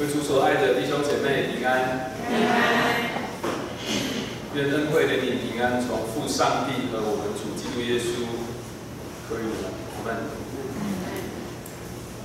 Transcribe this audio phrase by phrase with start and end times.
[0.00, 3.10] 为主所爱的弟兄姐妹平安，平安。
[4.54, 8.30] 愿恩惠怜悯平安从父上帝和我们主基督耶稣
[9.26, 9.74] 归于我们。
[9.98, 10.14] 我们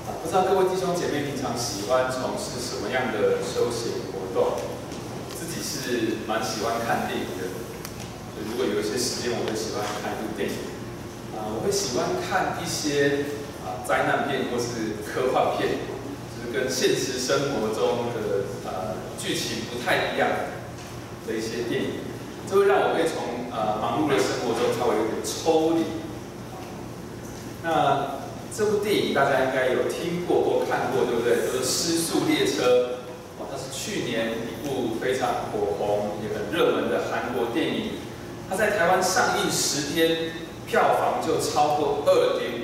[0.05, 4.53] 啊，不知道各位弟兄姐妹平常喜欢从事什么样的休闲活动？
[5.33, 7.49] 自己是蛮喜欢看电影的，
[8.37, 10.61] 所以如果有一些时间，我会喜欢看一部电影。
[11.33, 13.33] 啊，我会喜欢看一些
[13.65, 15.89] 啊灾难片或是科幻片。
[16.53, 20.29] 跟现实生活中的呃剧情不太一样
[21.25, 21.89] 的一些电影，
[22.47, 25.83] 这会让我可以从呃忙碌的生活中稍微有点抽离。
[27.63, 28.21] 那
[28.55, 31.41] 这部电影大家应该有听过或看过，对不对？
[31.41, 33.01] 就是《失速列车》，
[33.41, 37.97] 哦，它是去年一部非常火红也很热门的韩国电影。
[38.47, 40.33] 它在台湾上映十天，
[40.67, 42.62] 票房就超过二点五。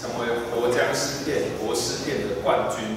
[0.00, 2.96] 成为活僵尸片、活尸片的冠军。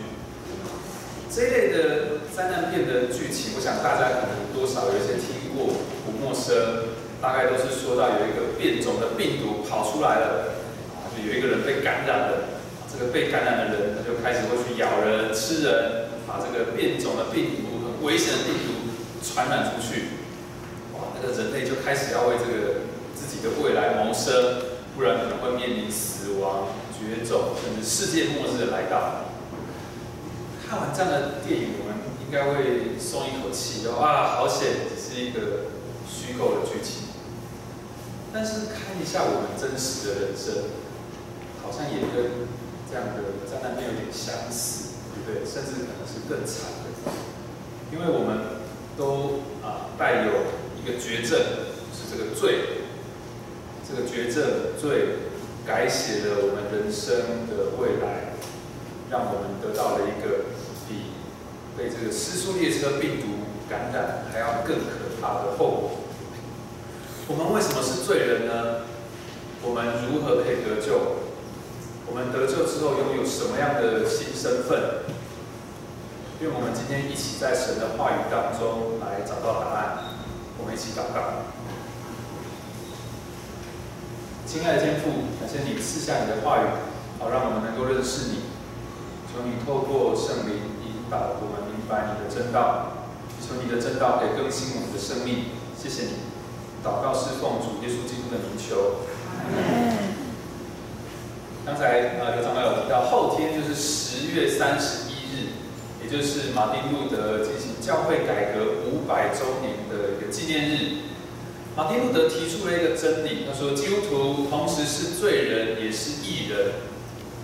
[1.29, 6.95] 这一类的灾难片的剧情，我想大家可能多少有一些听过，不陌生。
[7.23, 10.59] 大概都是说到有一个变种的病毒跑出来了，
[11.15, 12.59] 就有一个人被感染了。
[12.91, 18.91] 这个被感染的人，他就开始会去咬人、吃人，把这个变种的病毒、很危险的病毒
[19.23, 20.19] 传染出去。
[20.93, 22.83] 哇，那个人类就开始要为这个
[23.15, 24.61] 自己的未来谋生，
[24.95, 26.67] 不然可能会面临死亡。
[27.03, 29.27] 绝种甚至世界末日的来到，
[30.67, 35.67] 看完这样的电影，我们应该会松一口气，说啊，好险，只是一个
[36.07, 37.11] 虚构的剧情。
[38.31, 40.71] 但是看一下我们真实的人生，
[41.61, 42.47] 好像也跟
[42.89, 45.45] 这样的灾难片有点相似，对不对？
[45.45, 47.11] 甚至可能是更惨的，
[47.91, 48.63] 因为我们
[48.97, 51.37] 都啊带有一个绝症，
[51.93, 52.87] 是这个罪，
[53.87, 55.32] 这个绝症罪。
[55.65, 58.35] 改写了我们人生的未来，
[59.09, 60.51] 让我们得到了一个
[60.89, 61.13] 比
[61.77, 65.91] 被这个失速列车病毒感染还要更可怕的后果。
[67.27, 68.83] 我们为什么是罪人呢？
[69.63, 71.23] 我们如何可以得救？
[72.05, 75.07] 我们得救之后拥有什么样的新身份？
[76.41, 80.11] 愿我们今天一起在神的话语当中来找到答案。
[80.59, 81.47] 我们一起祷告。
[84.53, 85.09] 亲爱的天父，
[85.41, 86.69] 感谢你赐下你的话语，
[87.17, 88.45] 好让我们能够认识你。
[89.25, 93.09] 求你透过圣灵引导我们明白你的真道，
[93.41, 95.57] 求你的真道可以更新我们的生命。
[95.73, 96.21] 谢谢你，
[96.85, 99.01] 祷告是奉主耶稣基督的名求。
[101.65, 105.49] 刚才呃刘长老有提到，后天就是十月三十一日，
[106.05, 111.09] 也就是马丁路德进行教会改革五百周年的一个纪念日。
[111.75, 116.73] 马丁路德提出了一个真理，他说：基督徒同时是罪人，也是义人。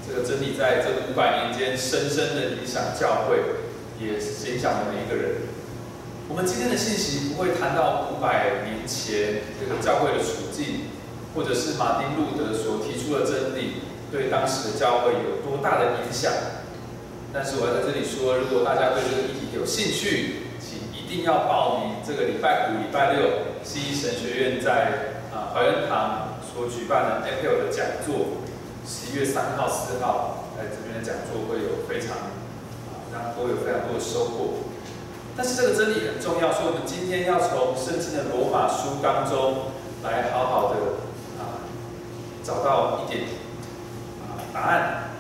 [0.08, 3.38] 这个真理在这五百年间深深的影响教会，
[4.00, 4.22] 也
[4.54, 5.38] 影响了每一个人。
[6.28, 10.94] 我们今天的信息不会谈到五百年前这个教会的处境，
[11.34, 13.82] 或者是马丁路德所提出的真理
[14.12, 16.32] 对当时的教会有多大的影响。
[17.34, 21.79] 但是我要在这里说，如果大家对这个议题有兴趣，请一定要报名
[22.10, 28.42] 这个礼拜五、礼拜六，西医神学院在啊怀恩堂所举办的 a p l 的讲座，
[28.84, 32.18] 十一月三号、四号在这边的讲座会有非常
[32.90, 34.66] 啊，让都有非常多的收获。
[35.38, 39.70] 但是这个真理很重要，所以我们今天要从圣经的罗马书当中
[40.04, 40.98] 来好好的
[41.38, 41.62] 啊
[42.44, 43.26] 找到一点
[44.26, 45.12] 啊答案。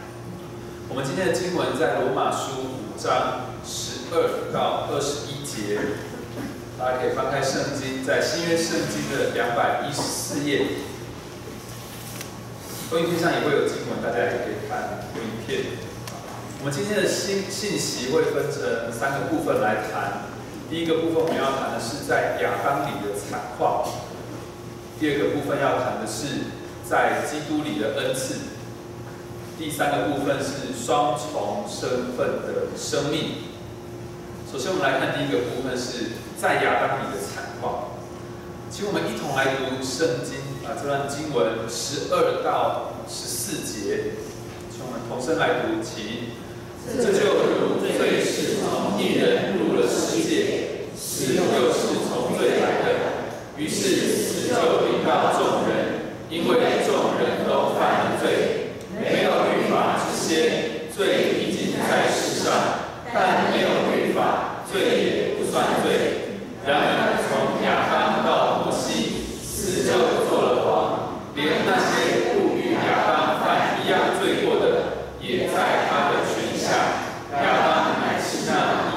[0.89, 5.29] 我们今天的经文在罗马书五章十二到二十一。
[5.50, 5.79] 节，
[6.79, 10.66] 大家可以翻开圣经，在新约圣经的两百一十四页，
[12.90, 15.75] 投影片上也会有经文，大家也可以看投影片。
[16.62, 20.29] 我们今天的信信息会分成三个部分来谈。
[20.69, 23.84] 第一个部分我们要谈的是在亚当里的惨况；
[25.01, 26.47] 第二个部分要谈的是
[26.88, 28.56] 在基督里的恩赐；
[29.57, 33.50] 第三个部分是双重身份的生命。
[34.50, 38.00] 首先，我们来看第一个部分，是在亚当里的惨况。
[38.71, 44.15] 请我们一同来读圣经啊，这段经文十二到十四节，
[44.71, 46.39] 请我们同声来读，请。
[46.88, 52.88] 这就如罪是从一人入了世界，死又是从罪来的，
[53.57, 56.56] 于是死就临到众人，因为
[56.88, 58.71] 众人都犯了罪。
[58.95, 62.53] 没有律法之先，罪已经在世上。
[63.13, 66.15] 但没有律法，罪也不算罪。
[66.65, 69.89] 然而从亚当到摩西，死就
[70.30, 76.69] 做了王，连那些不与亚当犯一样罪过的，也在他的权下。
[77.42, 78.89] 亚当乃是那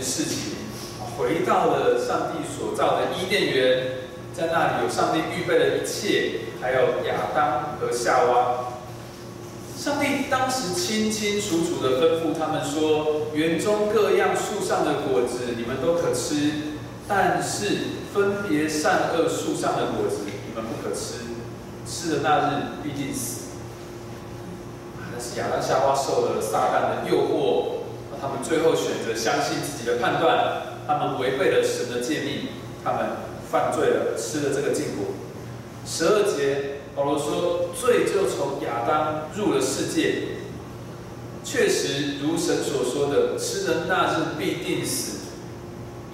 [0.00, 0.54] 事情，
[1.16, 3.86] 回到了上帝所造的伊甸园，
[4.34, 8.66] 在那里有上帝预备的一切，还有亚当和夏娃。
[9.76, 10.74] 上帝当时
[11.10, 16.34] 清清楚楚的吩咐他们说：园中各样树上的果子你们都可吃，
[17.06, 17.66] 但是
[18.12, 21.24] 分别善恶树上的果子你们不可吃，
[21.86, 23.48] 吃的那日必定死。
[25.12, 27.84] 但是亚当夏娃受了撒旦的诱惑，
[28.20, 32.48] 他们最后选择相信自己的判断，他们违背了神的诫命，
[32.82, 33.06] 他们
[33.50, 35.14] 犯罪了，吃了这个禁果。
[35.86, 36.70] 十二节。
[36.96, 40.33] 保罗说：“罪就从亚当入了世界，
[41.44, 45.12] 确实如神所说的，吃的那日必定死。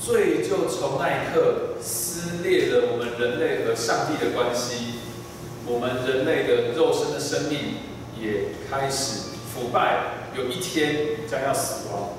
[0.01, 4.95] 罪就从那一刻撕裂了我们人类和上帝的关系，
[5.67, 7.77] 我们人类的肉身的生命
[8.19, 12.11] 也开始腐败，有一天将要死亡。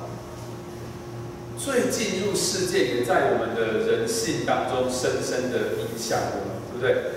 [1.57, 7.11] 罪进入世界，也在我们的人性当中深深的影响我们，对不对？”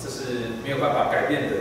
[0.00, 1.56] 这是没有办法改变的。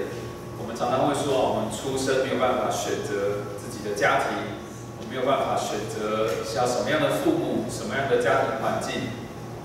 [0.77, 4.61] 常常会说，我们出生没有办法选择自己的家庭，
[4.93, 9.09] 我们没有办法选择像什么样的父母、什么样的家庭环境，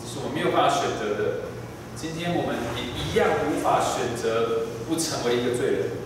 [0.00, 1.53] 这是我们没有办法选择的。
[1.94, 6.00] 今天我们也一样无法选择不成为一个罪人，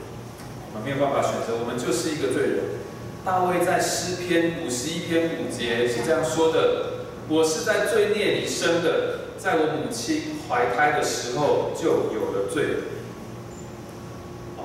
[0.74, 2.82] 我们没有办法选择，我们就是一个罪人。
[3.24, 12.95] 大卫在诗篇五十一篇五节是这样说的：“我是在罪孽里生的。”在我母亲怀胎的时候就有了罪。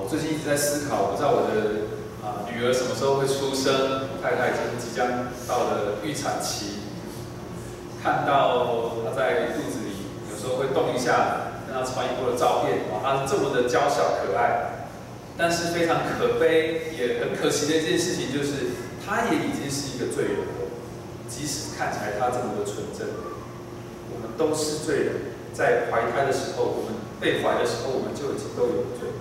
[0.02, 1.86] 我最近一直在思考，我不知道我的
[2.26, 4.10] 啊女儿什么时候会出生。
[4.18, 6.82] 太太已经即将到了预产期，
[8.02, 14.90] 看到她在肚子里，有时候会动一下，跟她传一波的照片，哇，她是这么的娇小可爱。
[15.38, 18.74] 但是非常可悲，也很可惜的一件事情就是，
[19.06, 20.66] 她也已经是一个罪人了，
[21.30, 23.06] 即使看起来她这么的纯真。
[24.10, 25.14] 我们都是罪人，
[25.54, 29.11] 在怀胎的时候，我们被怀的时候，我们就已经都有罪。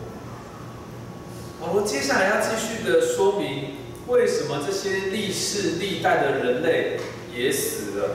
[1.61, 3.75] 保罗接下来要继续的说明，
[4.07, 6.97] 为什么这些历世历代的人类
[7.31, 8.09] 也死了？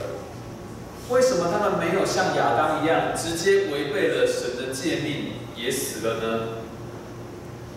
[1.09, 6.39] 为什么他们没有像亚当一样，直接违背了神的诫命也死了呢？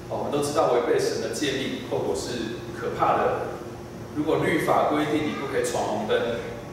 [0.09, 3.47] 我们都知道，违背神的诫命，后果是可怕的。
[4.17, 6.19] 如果律法规定你不可以闯红灯，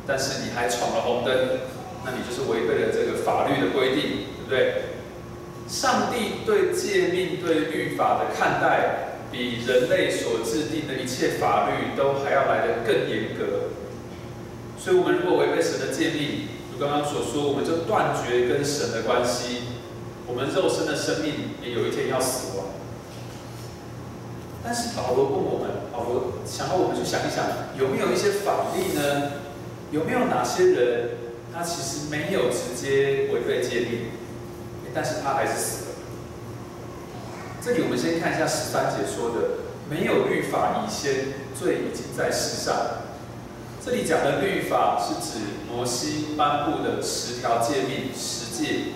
[0.08, 1.60] 但是你还闯了红灯。
[2.04, 4.97] 那你就是违背了这个法律的规定，对不对？
[5.68, 13.70] 上帝对诫命、对律法的看待，比人类所制定的一切法律都还要来得更严格。
[14.80, 19.64] 所以，我们如果违背神的诫命，如刚刚所说，我们就断绝跟神的关系，
[20.26, 22.68] 我们肉身的生命也有一天要死亡。
[24.64, 27.44] 但是保罗问我们，保罗想要我们去想一想，
[27.78, 29.32] 有没有一些法律呢？
[29.92, 31.10] 有没有哪些人？
[31.54, 34.12] 他其实没有直接违背诫命，
[34.98, 35.92] 但是他还是死了。
[37.62, 42.74] 这里我们先看一下十三节说的：“没有律法以先，罪已经在世上。”
[43.86, 48.94] 这里讲的律法是指摩西颁布的十条诫命、十诫。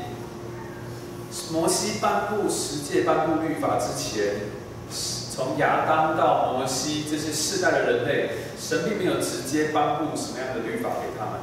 [1.52, 4.50] 摩西颁布十诫、颁布律法之前，
[4.90, 11.42] 从亚当到摩西这些世代的人类，神并没有直接颁布什么样的律法给他们。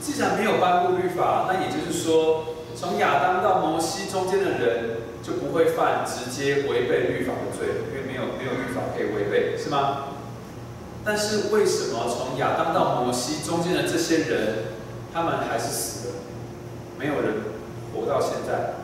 [0.00, 2.44] 既然没有颁布律法，那也就是说，
[2.78, 10.14] 从亚当到摩西中间的人就不会犯直接违背律法的罪，因为没有没有律法可以违背，是吗？
[11.04, 14.54] 但是为什么从亚当到摩西中间的这些人，
[15.12, 16.14] 他们还是死了？
[16.96, 17.42] 没有人
[17.92, 18.74] 活到现在，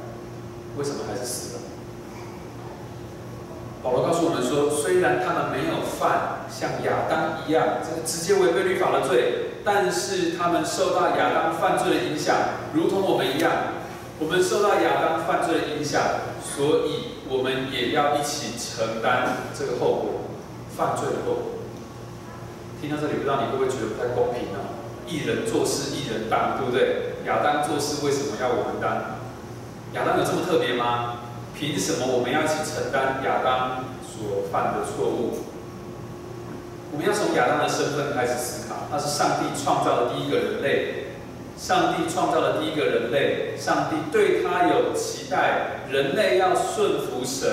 [0.76, 1.60] 为什么还是死了？
[3.80, 9.50] 保罗告诉我们说，虽然他们没有犯像亚当一样这个直接违背律法的罪。
[9.66, 12.36] 但是他们受到亚当犯罪的影响，
[12.74, 13.50] 如同我们一样，
[14.20, 16.00] 我们受到亚当犯罪的影响，
[16.40, 20.30] 所以我们也要一起承担这个后果，
[20.76, 21.42] 犯罪的后果。
[22.80, 24.60] 听到这里，不知道你会不会觉得不太公平呢？
[25.06, 27.16] 一人做事一人当，对不对？
[27.26, 29.18] 亚当做事为什么要我们当？
[29.94, 31.20] 亚当有这么特别吗？
[31.54, 35.38] 凭什么我们要一起承担亚当所犯的错误？
[36.92, 41.03] 我们要从亚当的身份开始思考，他是上帝创造的第一个人类，
[41.56, 47.50] 上帝创造了第一个人类，上帝对他有期待，人类要顺服神。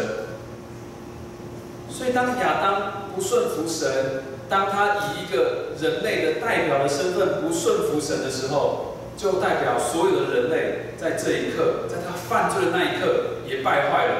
[1.90, 14.14] 所以当亚当不顺服神，当他以一个人类的代表的身份不顺服神的时候，就代表所有的人类在这一刻，在他犯罪的那一刻也败坏了。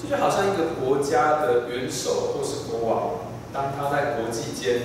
[0.00, 3.10] 这就好像一个国家的元首或是国王。
[3.52, 4.80] 当他在国际间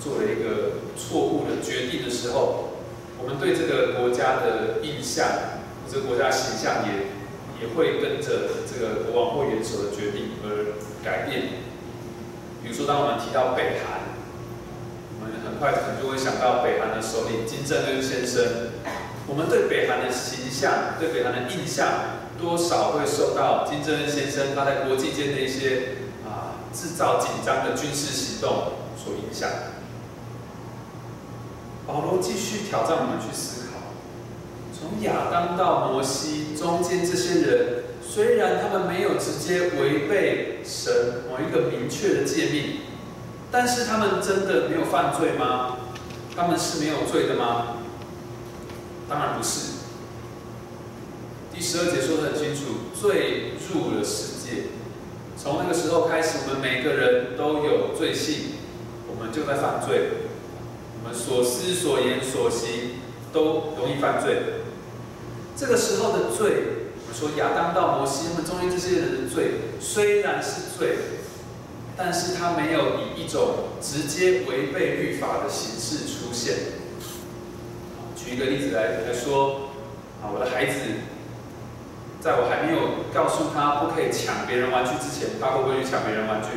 [0.00, 2.65] 做了一个错误的决定的时候，
[3.26, 5.26] 我们对这个国家的印象，
[5.90, 7.10] 这个国家形象也
[7.58, 11.42] 也会跟着这个国王或元首的决定而改变。
[12.62, 14.14] 比如说，当我们提到北韩，
[15.18, 18.70] 我们很快可能就会想到北韩的首领金正恩先生。
[19.26, 29.50] 我们对北韩的形象、对北韩的印象，多少会受到金正恩先生他在国际间的一些啊制造紧张的军事行动所影响。
[31.86, 33.78] 保罗继续挑战我们去思考：
[34.72, 42.80] 从亚当到摩西中间这些人，虽然他们没有直接违背神某一个明确的诫命，
[43.52, 45.78] 但是他们真的没有犯罪吗？
[46.34, 47.76] 他们是没有罪的吗？
[49.08, 49.76] 当然不是。
[51.54, 54.64] 第十二节说的很清楚，罪入了世界。
[55.38, 58.56] 从那个时候开始，我们每个人都有罪性，
[59.08, 60.25] 我们就在犯罪。
[61.06, 62.98] 我们所思所言所行
[63.32, 64.42] 都容易犯罪。
[65.56, 70.96] 这个时候的罪，我们说亚当到摩西他们中间这些人的罪，虽然是罪，
[71.96, 76.54] 但是他没有以一种直接违背律法的形式出现。
[78.16, 79.70] 举一个例子来来说，
[80.20, 80.80] 啊，我的孩子，
[82.20, 86.48] 在我还没有告诉他不可以抢别人玩具之前，他会不会去抢别人玩具？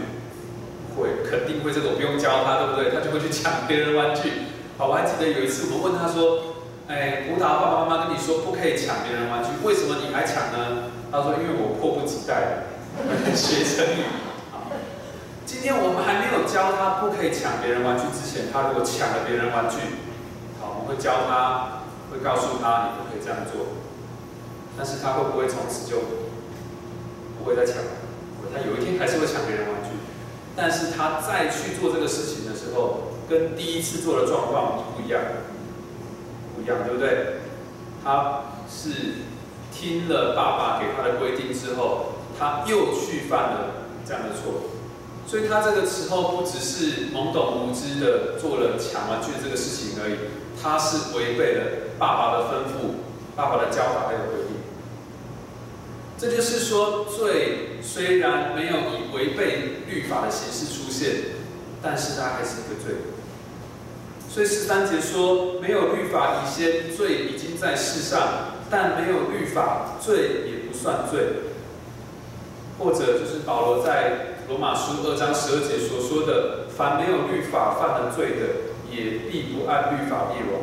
[0.99, 1.71] 会，肯定会。
[1.71, 2.91] 这个我不用教他，对不对？
[2.91, 4.51] 他就会去抢别人玩具。
[4.77, 6.55] 好，我还记得有一次，我问他说
[6.87, 12.69] ：“哎，舞蹈爸爸妈妈跟你说不可以抢别人玩具，为什么你还抢呢？”他说：“因为我迫不及待
[13.35, 14.07] 学成语。”
[15.45, 19.81] 今天我们还没有教他不可以抢别人玩具之前，他如果抢了别人玩具。
[20.61, 23.73] 好，我们会教他，会告诉他你不可以这样做，
[24.77, 25.97] 但是他会不会从此就
[27.37, 27.81] 不会再抢？
[28.49, 29.93] 他有一天还是会抢别人玩具，
[30.59, 35.21] 但是他再去做这个事情的时候，跟第一次做的状况不一样，
[36.53, 37.39] 不一样，对不对？
[38.03, 39.23] 他是
[39.71, 44.75] 听了爸爸给他的规定之后，他又去犯了这样的错，
[45.25, 50.15] 所以他这个时候不只是懵懂无知的做了抢玩具这个事情而已。
[50.61, 51.63] 他是违背了
[51.97, 52.99] 爸爸的吩咐、
[53.35, 54.48] 爸爸的教导还有规。
[56.19, 61.11] 这就是说，罪虽然没有以违背律法的形式出现，
[61.81, 62.95] 但是它还是一个罪。
[64.29, 71.19] 所以十三节说，没有律法以先，罪已经在世上；但没有律法，罪也不算罪。
[72.77, 78.69] 或者就是保罗在罗马书二章十二节所说的：凡没有律法犯了罪的。
[78.91, 80.61] 也必不按律法灭亡。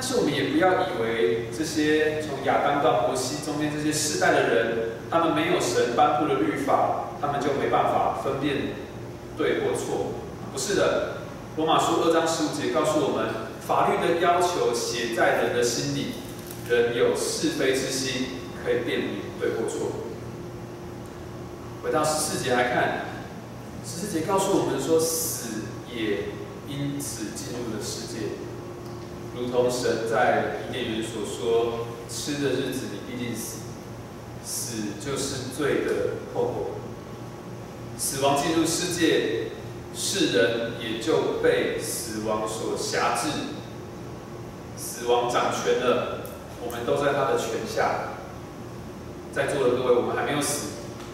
[0.00, 8.74] 但是我们也不要以为这些从亚当到摩西中间这些世代的人，他们没有神颁布的律法，他们就没办法分辨
[9.36, 10.12] 对或错。
[10.52, 11.14] 不是的，
[11.56, 13.26] 罗马书二章十五节告诉我们，
[13.66, 16.12] 法律的要求写在人的心里，
[16.68, 19.08] 人有是非之心，可以辨明
[19.40, 19.90] 对或错。
[21.82, 23.06] 回到十四节来看，
[23.84, 25.62] 十四节告诉我们说，死
[25.92, 26.38] 也。
[26.68, 28.28] 因此进入了世界，
[29.40, 33.58] 如同神在伊甸园所说：“吃的日子你必定死，
[34.44, 35.92] 死就是罪的
[36.34, 36.70] 后果。
[37.96, 39.52] 死亡进入世界，
[39.94, 43.28] 世人也就被死亡所辖制，
[44.76, 46.20] 死亡掌权了，
[46.64, 48.14] 我们都在他的权下。
[49.32, 50.70] 在座的各位，我们还没有死，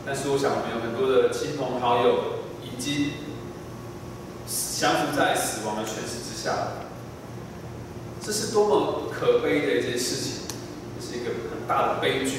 [0.07, 3.13] 但是我想我们有很多的亲朋好友已经。”
[4.77, 6.84] 降服在死亡的权势之下，
[8.25, 10.33] 这是多么可悲的一件事情，
[10.99, 12.39] 这是一个很大的悲剧，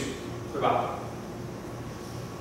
[0.52, 0.96] 对吧？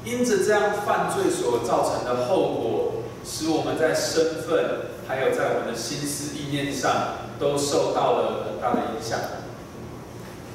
[0.04, 9.18] 因着这样犯罪所造成的后果，使我们在身份还有在我们的心思意念上都受到了很大的影响。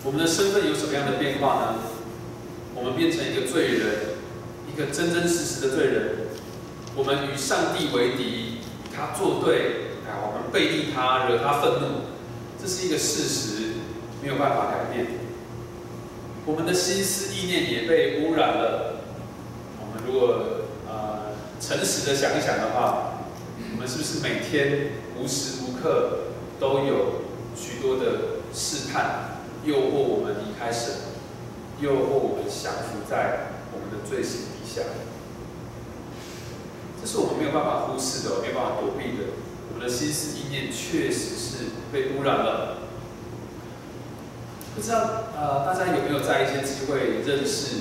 [0.03, 1.75] 我们的身份有什么样的变化呢？
[2.73, 4.15] 我们变成一个罪人，
[4.67, 6.15] 一个真真实实的罪人。
[6.95, 8.57] 我们与上帝为敌。
[8.91, 11.87] 他作对，啊，我们背逆他，惹他愤怒，
[12.61, 13.75] 这是一个事实，
[14.21, 15.07] 没有办法改变。
[16.45, 19.01] 我们的心思意念也被污染了。
[19.79, 23.13] 我们如果呃诚实的想一想的话，
[23.71, 27.21] 我们是不是每天无时无刻都有
[27.55, 30.93] 许多的试探，诱惑我们离开神，
[31.79, 34.81] 诱惑我们降服在我们的罪行底下？
[36.99, 39.31] 这是我们没有办法忽视的，没有办法躲避的。
[39.79, 42.79] 我的心思意念确实是被污染了。
[44.75, 47.77] 不知道呃，大家有没有在一些机会认识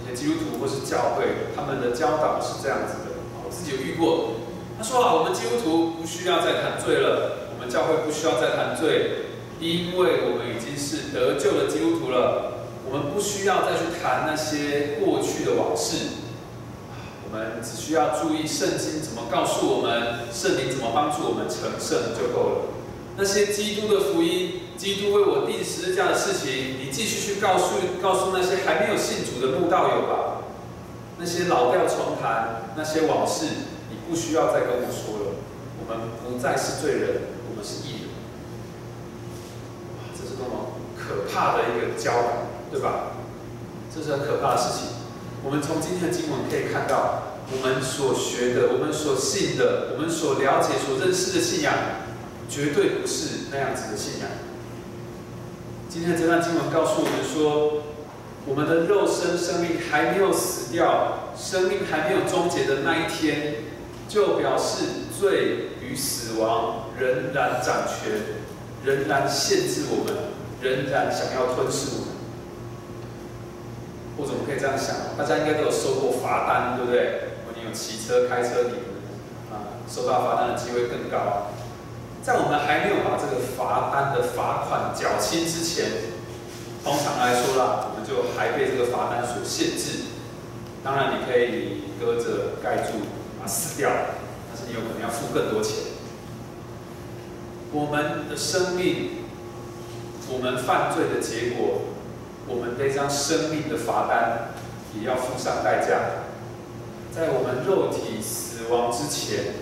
[0.00, 3.20] 一些基督徒或是教会，他们的教导是这样子的。
[3.44, 4.36] 我自己有遇过，
[4.78, 9.26] 他说啊，我们基督徒不需要再谈罪了，我们教会不需要再谈罪，
[9.60, 16.23] 因为我们已经是得救的基督徒了，我们不需要再去谈那些过去的往事，
[17.34, 22.56] 我们只需要注意圣经怎么告诉我们，圣灵怎么帮助我们成圣就够了。
[23.16, 30.46] 那些基督的福音，基督为我定十字架的事情，你继续去告诉告诉那些还没有信主的慕道友吧。
[31.18, 33.46] 那些老调重弹，那些往事，
[33.90, 35.34] 你不需要再跟我说了。
[35.82, 38.14] 我们不再是罪人，我们是义人。
[40.14, 42.28] 这是多么可怕的一个教导，
[42.70, 43.18] 对吧？
[43.92, 45.02] 这是很可怕的事情。
[45.44, 51.74] 我们从今天的经文可以看到，我们所学的、我们所信的、我们所了解、所认识的信仰，
[52.48, 54.28] 绝对不是那样子的信仰。
[55.88, 57.82] 今天这段经文告诉我们说。
[58.46, 63.54] 我们的肉身生命还没有死掉，生命还没有终结的那一天，
[64.06, 64.84] 就表示
[65.18, 68.20] 罪与死亡仍然掌权，
[68.84, 70.14] 仍然限制我们，
[70.60, 72.03] 仍然想要吞噬我们。
[74.64, 77.36] 这样想，大家应该都有收过罚单，对不对？
[77.44, 78.80] 如果你有骑车、开车，你
[79.52, 81.52] 啊收到罚单的机会更高。
[82.22, 86.16] 在我们还没有把这个罚单的罚款缴清之前。
[86.82, 90.08] 通常来说啦，我们就还被这个罚单所限制。
[90.82, 93.04] 当然，你可以搁着盖住
[93.42, 93.90] 啊死掉，
[94.48, 95.76] 但是你有可能要付更多钱。
[97.70, 99.24] 我们的生命，
[100.32, 101.82] 我们犯罪的结果，
[102.46, 104.53] 我们这张生命的罚单
[104.98, 106.24] 也要付上代价。
[107.14, 109.54] 在我们肉体死亡之前，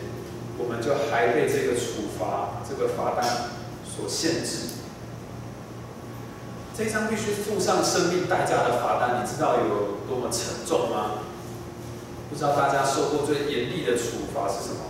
[0.58, 3.24] 我们就还被这个处罚、这个罚单
[3.84, 4.80] 所限制。
[6.74, 11.20] 这张必须付上生命代价的罚单，你知道有多么沉重吗？
[12.30, 14.80] 不知道大家受过最严厉的处罚是什么？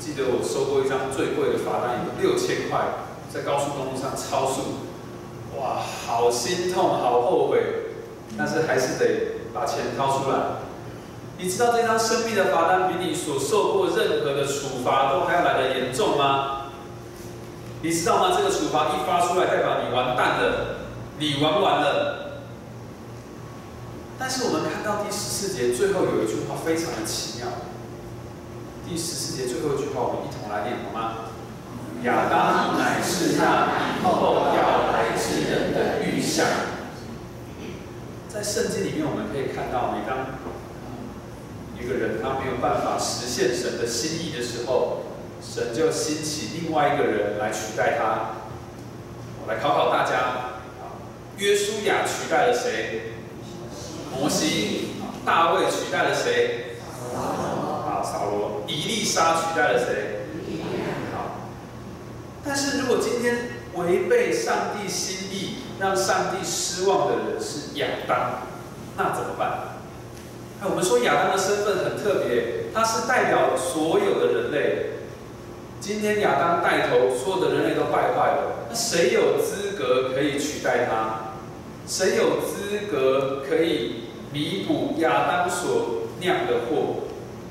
[0.00, 2.80] 记得我收过一张最贵的罚单，有六千块，
[3.30, 4.88] 在高速公路上超速，
[5.60, 7.60] 哇，好心痛，好后悔，
[8.38, 10.38] 但是还是得把钱掏出来。
[11.38, 16.66] 你知道这张生命的罚单比你所受过任何的处罚都还要来的严重吗？
[17.82, 18.34] 你知道吗？
[18.36, 20.78] 这个处罚一发出来，代表你完蛋了。
[21.20, 22.42] 你玩完了，
[24.18, 27.48] 但是我们看到第十四节最后有一句话非常的奇妙。
[28.88, 31.14] 第十四节最后一句话，我们一同来念好吗？
[32.04, 36.46] 亚当乃是那以后要来之人的预想。
[38.38, 40.38] 在圣经里面，我们可以看到，每当
[41.74, 45.06] 一个人他没有办法实现神的心意的时候，
[45.42, 48.36] 神就兴起另外一个人来取代他。
[49.42, 50.60] 我来考考大家。
[51.36, 53.14] 约书亚取代了谁？
[54.16, 54.90] 摩西。
[55.26, 56.76] 大卫取代了谁？
[57.16, 58.62] 啊，扫罗。
[58.68, 60.28] 伊丽莎取代了谁？
[61.12, 61.50] 好。
[62.44, 68.48] 但是如果今天违背上帝心意，让上帝失望的人是亚当，
[68.96, 69.78] 那怎么办？
[70.60, 74.90] 哎，我们说亚当的身份很特别，他是代表所有的人类。
[75.80, 81.34] 今天亚当带头，所有的人类都败坏了，那谁有资格可以取代他？
[81.86, 87.04] 谁有资格可以弥补亚当所酿的祸？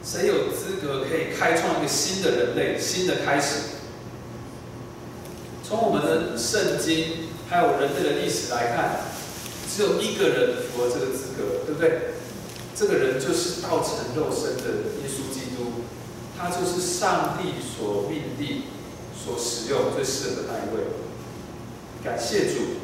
[0.03, 3.77] 谁有资格可以开创一个新的人类、新的开始？
[5.63, 8.99] 从我们的圣经还有人类的历史来看，
[9.67, 12.13] 只有一个人符合这个资格，对不对？
[12.75, 15.83] 这个人就是道成肉身的耶稣基督，
[16.37, 18.63] 他就是上帝所命定、
[19.15, 20.83] 所使用最适合的那一位。
[22.03, 22.83] 感谢主。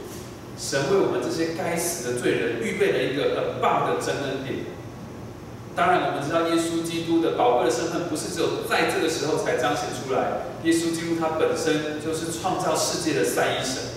[0.56, 4.66] 神为我们这些该死的罪人预备了一个很棒的真恩典。
[5.76, 10.46] 当然，我们知道耶稣基督的宝贵的身份不是只有在这个时候才彰显出来。
[10.64, 13.93] 耶稣基督他本身就是创造世界的三一神。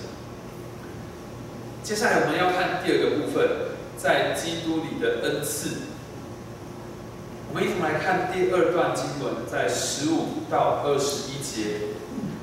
[1.87, 3.49] 接下来我们要看第二个部分，
[3.97, 5.87] 在基督里的恩赐。
[7.49, 11.95] 我们一同来看第二段经文，在十五到二十一节。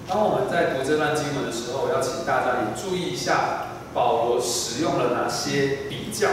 [0.07, 3.67] 当我们在读这段经文的时候，要请大家也注意一下。
[3.93, 6.29] 保罗使用了哪些比较？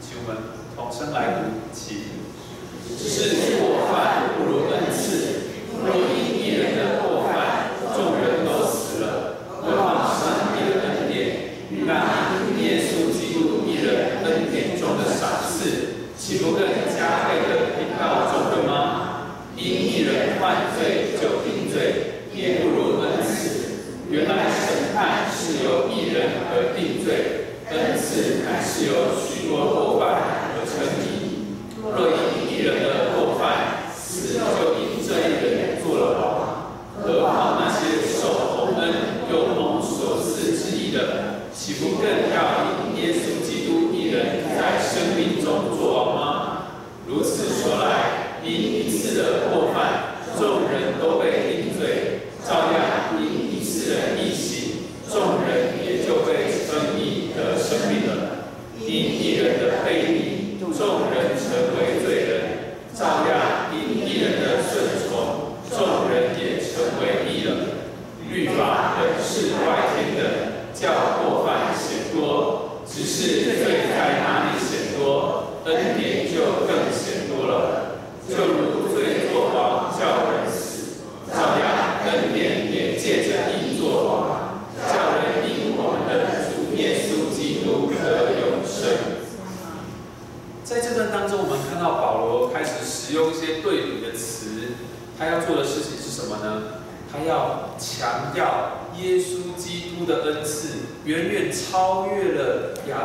[0.00, 0.40] 请我们
[0.76, 2.14] 同声来读，请。
[2.96, 4.23] 是过犯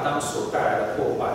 [0.09, 1.33] 当所带来的破坏。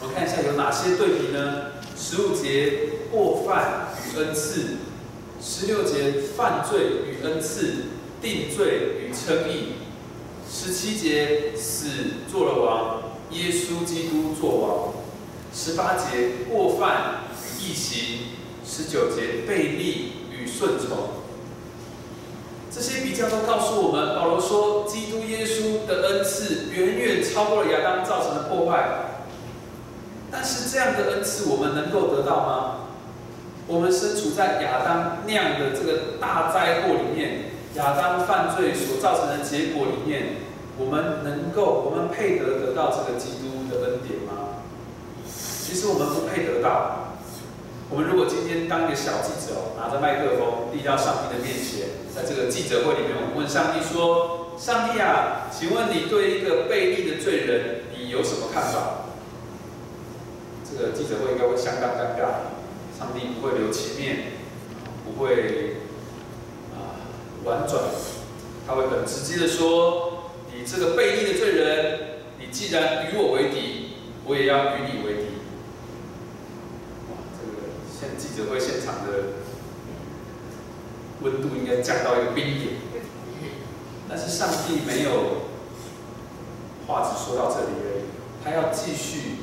[0.00, 1.72] 我们看一下有哪些对比呢？
[1.94, 4.78] 十五节过犯与恩赐，
[5.42, 7.74] 十六节犯罪与恩赐，
[8.22, 9.74] 定罪与称义，
[10.50, 11.88] 十七节死
[12.30, 14.94] 做了王，耶稣基督做王。
[15.54, 18.20] 十八节过犯与异行，
[18.66, 21.21] 十九节背逆与顺从，
[22.74, 28.88] 这些比较都告诉我们，保罗说，基督耶稣的恩赐远远超过了亚当造成的破坏。
[30.30, 32.74] 但是这样的恩赐，我们能够得到吗？
[33.66, 40.36] 我们身处在亚当那样的这个大灾祸里面，亚当犯罪所造成的结果里面，
[40.78, 44.64] 我们能够，我们配得得到这个基督的恩典吗？
[45.28, 47.01] 其实我们不配得到。
[47.92, 59.04] 我们如果今天当一个小记者，拿着麦克风递到上帝的面前，在这个记者会里面，我们问上帝说：“上帝啊，请问你对一个背逆的罪人，你有什么看法？”
[60.64, 62.56] 这个记者会应该会相当尴尬。
[62.98, 64.32] 上帝不会留情面，
[65.04, 65.76] 不会
[66.72, 66.96] 啊
[67.44, 67.78] 婉转，
[68.66, 71.98] 他会很直接的说：“你这个背逆的罪人，
[72.40, 75.24] 你既然与我为敌，我也要与你为敌。”
[78.02, 79.34] 现记者会现场的
[81.20, 82.76] 温度应该降到一个冰点，
[84.08, 85.42] 但是上帝没有
[86.86, 88.04] 话只说到这里而已，
[88.42, 89.36] 他要继续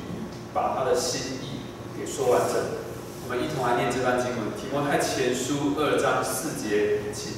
[0.52, 1.60] 把他的心意
[1.96, 2.56] 给说完整。
[3.24, 7.34] 我们一同来念这段经文，提摩太前书二章四节，请。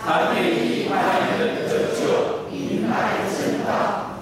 [0.00, 4.20] 他愿意爱人得救，明白真道。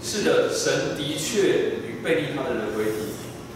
[0.00, 2.98] 是的，神的确与背逆他的人为敌，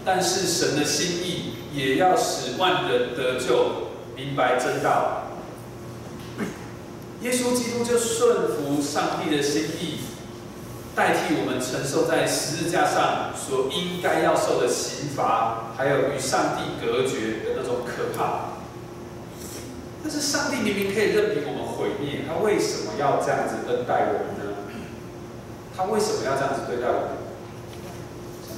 [0.03, 1.50] 但是神的心意。
[1.73, 5.23] 也要使万人得救，明白真道。
[7.21, 9.99] 耶稣基督就顺服上帝的心意，
[10.95, 18.57] 代替我们承受在十字架上所应该要受的刑罚，还有与上帝隔绝的那种可怕。
[20.03, 24.57] 但是上帝明明可以任凭我们毁灭，他为什么要这样子恩待我们呢？
[25.77, 27.21] 他为什么要这样子对待我们？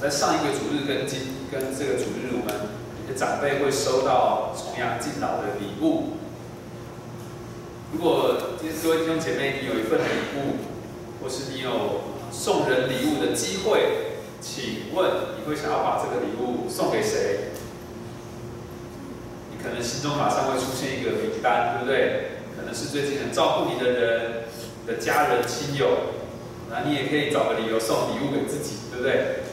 [0.00, 2.73] 在上一个主日跟今跟这个主日我们。
[3.12, 6.14] 长辈会收到重阳敬老的礼物。
[7.92, 10.04] 如果今天各位弟兄姐妹，你有一份礼
[10.36, 10.56] 物，
[11.22, 12.00] 或是你有
[12.32, 17.50] 送人礼物的机会，请问你会想要把这个礼物送给谁？
[19.50, 22.30] 你可能心中马上会出现一个名单，对不对？
[22.56, 24.44] 可能是最近很照顾你的人，
[24.82, 25.88] 你的家人亲友，
[26.70, 29.44] 那你也可以找个理由送礼物给自己，对不对？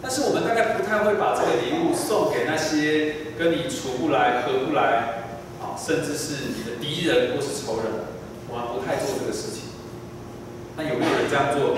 [0.00, 5.26] 但是我们大概太会把这个礼物送给那些跟你处不来、合不来，
[5.60, 7.86] 啊，甚至是你的敌人或是仇人，
[8.46, 9.74] 我们不太做这个事情。
[10.76, 11.76] 那有没有人这样做？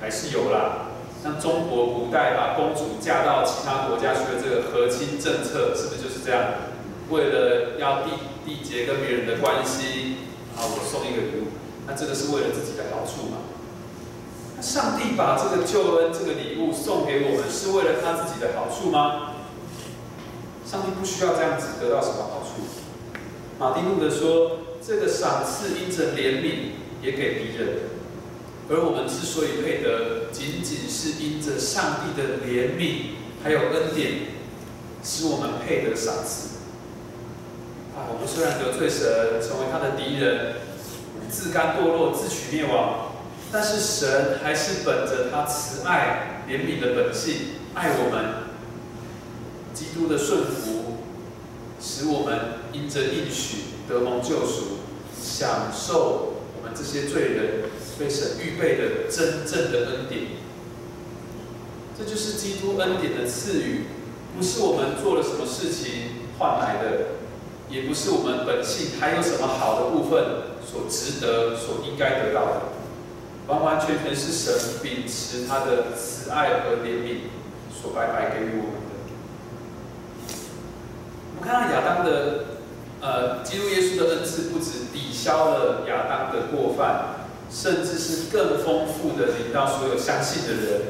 [0.00, 0.90] 还是有啦。
[1.22, 6.42] 像中国古代把公主嫁到其他国家去的这个和亲政策，是不是就是这样？
[7.10, 10.18] 为了要缔缔结跟别人的关系，
[10.58, 11.54] 啊，我送一个礼物，
[11.86, 13.38] 那这个是为了自己的好处嘛？
[14.60, 19.34] 上帝把这个救恩、这个礼物送给我们，是为了他自己的好处吗？
[20.66, 22.62] 上帝不需要这样子得到什么好处。
[23.58, 27.68] 马丁路德说：“这个赏赐因着怜悯，也给敌人；
[28.68, 34.12] 而我们之所以配得，仅仅是因着上帝的怜悯还有恩典，
[35.02, 36.58] 使我们配得赏赐。
[37.96, 40.56] 啊，我们虽然得罪神，成为他的敌人，
[41.30, 43.06] 自甘堕落，自取灭亡。”
[43.50, 47.34] 但是神还是本着他慈爱怜悯的本性
[47.74, 48.44] 爱我们，
[49.72, 50.98] 基督的顺服，
[51.80, 52.38] 使我们
[52.72, 53.58] 因着应许
[53.88, 54.80] 得蒙救赎，
[55.18, 60.22] 享受我们这些罪人被神预备的真正的恩典。
[61.96, 63.84] 这就是基督恩典的赐予，
[64.36, 67.06] 不是我们做了什么事情换来的，
[67.70, 70.24] 也不是我们本性还有什么好的部分
[70.64, 72.77] 所值得、所应该得到的。
[73.48, 77.30] 完完全全是神秉持他的慈爱和怜悯
[77.72, 78.92] 所白白给予我们的。
[81.34, 82.44] 我们看到亚当的，
[83.00, 90.82] 呃，基督耶稣的恩赐不止抵消了亚当的过犯，甚至是更丰富的领到所有相信的人。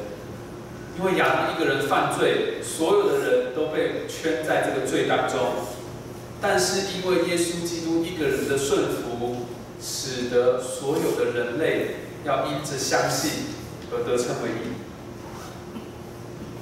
[0.98, 5.38] 因为亚当一个人犯罪，所有的人都被圈在这个罪当中。
[6.40, 9.46] 但是因为耶稣基督一个人的顺服，
[9.80, 13.30] 使得所有的人类要因着相信
[13.92, 14.74] 而得称为义。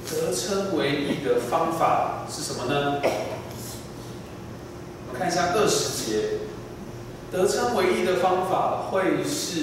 [0.09, 3.01] 得称为义的方法是什么呢？
[5.07, 6.39] 我们看一下二十节，
[7.31, 9.61] 得称为义的方法会是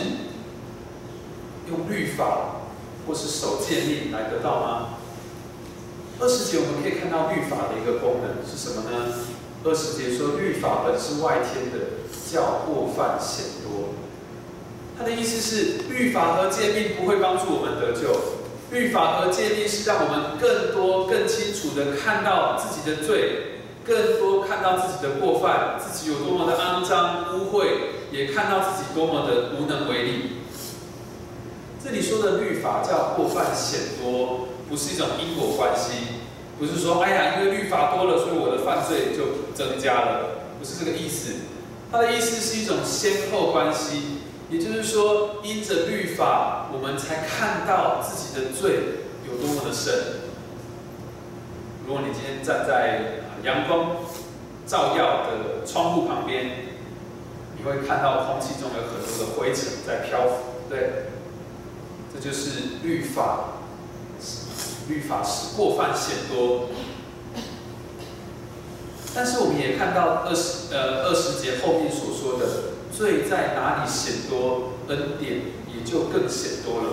[1.69, 2.61] 用律法
[3.07, 4.89] 或是守戒令来得到吗？
[6.21, 9.15] 二十节我们可以看到律法的一个功能是什么呢？
[9.65, 13.95] 二十节说律法本是外天的，叫过犯显多。
[14.97, 18.15] 他的意思是律法和诫命不会帮助我们得救。
[18.71, 27.67] 律法和诫命是让我们更多、更清楚的看到自己的罪，更多看到自己的过犯，自己有多么的肮脏污秽，
[28.11, 30.39] 也看到自己多么的无能为力。
[31.83, 36.23] 这里说的律法叫过犯显多，不是一种因果关系，
[36.59, 41.35] 不是说哎呀，因为律法多了，所以我的犯罪就增加了，不是这个意思。
[41.93, 44.24] 它的意思是一种先后关系。
[44.51, 50.21] 也就是说，因着律法，我们才看到自己的罪有多么的深。
[51.87, 53.97] 如果你今天站在阳光
[54.67, 56.51] 照耀的窗户旁边，
[57.57, 61.07] 你会看到空气中有很多的灰尘在漂浮，对？
[62.13, 63.61] 这就是律法，
[64.89, 66.69] 律法是过犯显多。
[69.15, 72.74] 但是我们也看到二十呃二十节后面所说的。
[72.97, 76.93] 罪在哪里显多，恩典也就更显多了。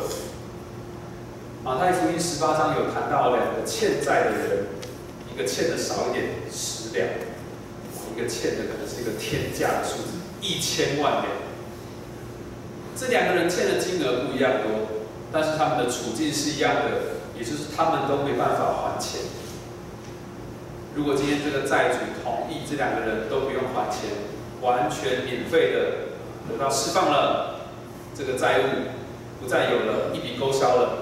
[1.64, 4.66] 马太福音十八章有谈到两个欠债的人，
[5.32, 7.08] 一个欠的少一点十两，
[8.10, 11.26] 一个欠的可能是一个天价的数字一千万两。
[12.96, 19.22] 这两个人欠的金额不一样多，但是他们的处境是一样的，也就是他们都没办法还钱。
[20.96, 24.41] 如果今天这个债主同意这两个人都不用还钱。
[24.62, 25.80] 完全免费的
[26.50, 27.62] 得到释放了，
[28.16, 30.98] 这个债务不再有了，一笔勾销了。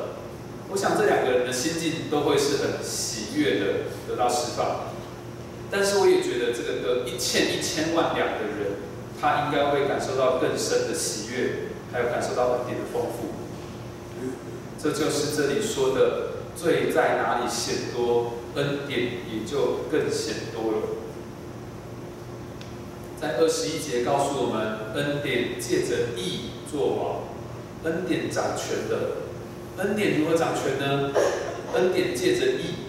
[0.72, 3.65] 我想这两个人的心境都会是很喜悦的
[4.08, 4.91] 得到释放。
[5.72, 8.78] 但是我也觉得这个得一欠一千万两的人，
[9.19, 13.30] 他应该会感受到更深的喜悦，还有感受到恩典的丰富。
[14.82, 20.78] 这就是这里说的罪在哪里显多，恩典也就更显多了。
[23.20, 31.12] 在二十一节告诉我们，恩典借着义作王，恩典掌权的，恩典如何掌权呢？
[31.74, 32.88] 恩典借着义，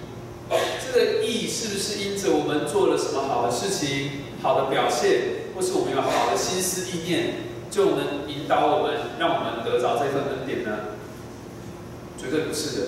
[0.87, 7.35] 这个义是不是因着我们做了什么好的事情、好的表现，或是我们有好的心思意念，
[7.69, 10.95] 就能引导我们，让我们得着这份恩典呢？
[12.16, 12.87] 绝对不是的，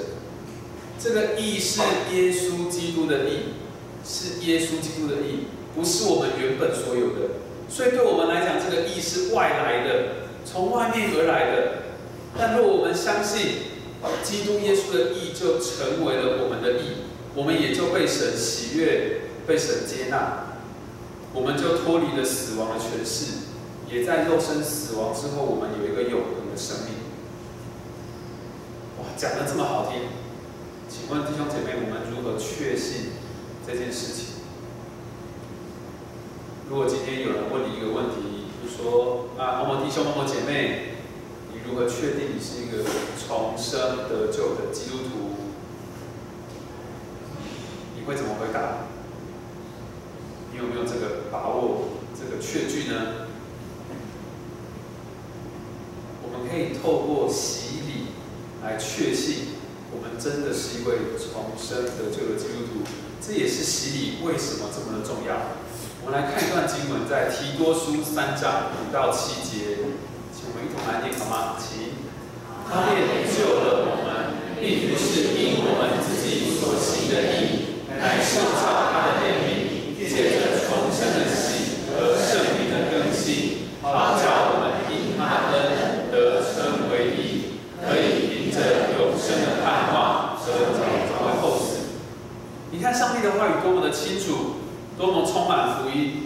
[0.97, 1.81] 这个义是
[2.13, 3.59] 耶稣基督的义，
[4.07, 5.49] 是耶稣基督的义。
[5.75, 6.32] 不是我们
[6.71, 11.83] 所有的，所以对我们来讲，这个义是外来的，从外面而来的。
[12.39, 13.73] 但若我们相信
[14.23, 20.59] 基督耶稣的义，就成为了我们的义，我们也就被神喜悦，被神接纳，
[21.35, 23.49] 我们就脱离了死亡的权势，
[23.91, 26.95] 也在肉身死亡之后，我们有一个永恒的生命。
[28.99, 30.09] 哇，讲的这么好听，
[30.89, 33.13] 请问弟兄姐妹，我们如何确信
[33.67, 34.42] 这件事情？
[36.73, 40.95] 如果今天有人问你一个问题，就说啊，某某弟兄、某某姐妹，
[41.53, 42.83] 你如何确定你是一个
[43.29, 45.37] 重生得救的基督徒？
[47.95, 48.87] 你会怎么回答？
[50.51, 53.29] 你有没有这个把握、这个确据呢？
[56.23, 58.07] 我们可以透过洗礼
[58.63, 59.59] 来确信，
[59.93, 62.91] 我们真的是一位重生得救的基督徒。
[63.21, 65.61] 这也是洗礼为什么这么的重要。
[66.05, 69.87] 我们来看一段经文，在提多书三章五到七节，
[70.35, 71.55] 请我们一同来念好吗？
[71.55, 71.95] 请。
[72.67, 92.03] 他便救了我们，并不是因我们自己所行的义，乃是照他的怜悯，借着重生的喜和圣灵的更新，好叫我们因他恩得称为义，可以凭着永生的盼望得着为后死。
[92.73, 94.59] 你看上帝的话语多么的清楚。
[94.99, 96.25] 多么充满福音，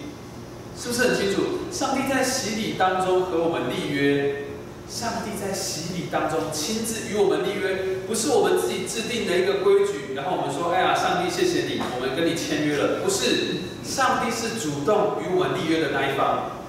[0.78, 1.42] 是不是很清楚？
[1.72, 4.46] 上帝在洗礼当中和我们立约，
[4.88, 16.62] 上帝在洗礼当中亲自与我们立约，不是我们自己制定的一个规矩，然后我们说：“哎呀，上帝谢谢你，我们跟你签约了。”不是，上帝是主动与我们立约的那一方，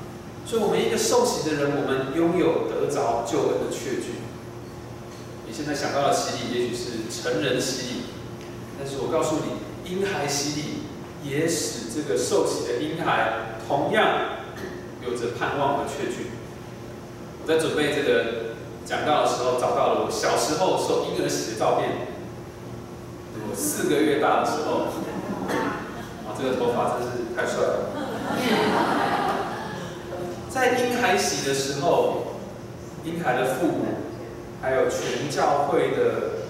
[0.45, 4.21] 所以，我们一个受洗的人，我们拥有得着救恩的确据。
[5.47, 8.01] 你现在想到的洗礼，也许是成人洗礼，
[8.79, 10.76] 但是我告诉你，婴孩洗礼。
[11.29, 14.07] 也使这个受洗的婴孩同样
[15.03, 16.31] 有着盼望和确据。
[17.41, 21.89] 我在准备这个讲道的时候，找到了我小时候受婴儿洗的照片。
[23.49, 24.87] 我四个月大的时候，
[26.25, 27.73] 啊，这个头发真是太帅了。
[30.49, 32.37] 在婴孩洗的时候，
[33.03, 33.85] 婴孩的父母，
[34.61, 36.47] 还有全教会的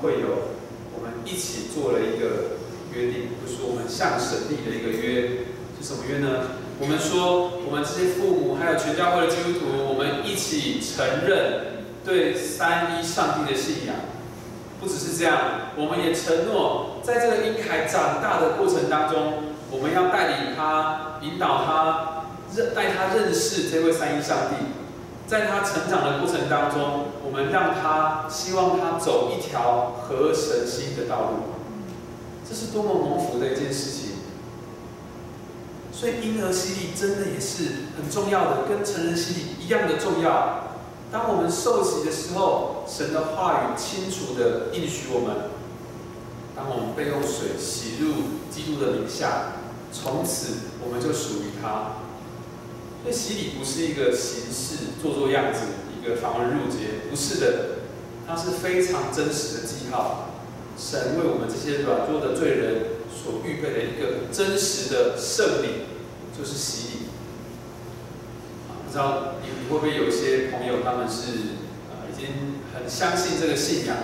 [0.00, 0.54] 会友，
[0.94, 2.59] 我们一起做了一个
[2.94, 5.46] 约定，就是我们向神立的一个约，
[5.80, 6.58] 是什么约呢？
[6.80, 13.96] 我们说，我们这些父母还有全教会的基督徒，我们一起承认对三一上帝的信仰。
[14.80, 15.36] 不只是这样，
[15.76, 19.34] 我们也承诺，在这个婴孩长大的过程当中，
[19.70, 22.24] 我们要带领他，引导他，
[22.56, 24.54] 认带他认识这位三一上帝。
[25.26, 31.59] 在他成长的过程当中，我们让他希望他走一条合神心的道路。
[32.50, 34.10] 这是多么蒙福的一件事情！
[35.92, 40.74] 所以婴儿洗礼真的也是很重要的，跟成人洗礼一样的重要。
[41.12, 45.50] 当我们受洗的时候，神的话语清楚的应许我们：
[46.56, 48.14] 当我们被用水洗入
[48.50, 49.52] 基督的名下，
[49.92, 52.02] 从此我们就属于他。
[53.04, 55.60] 所以洗礼不是一个形式，做做样子，
[55.96, 57.64] 一个繁文缛节，不是的，
[58.26, 60.29] 它是非常真实的记号。
[60.80, 65.84] 神为我们这些软弱的罪人所预备的一个真实的圣礼，
[66.32, 66.94] 就是洗礼。
[68.66, 71.60] 啊不知道你你会不会有些朋友，他们是
[71.92, 73.96] 啊已经很相信这个信仰，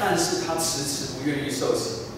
[0.00, 2.08] 但是他迟迟不愿意受洗。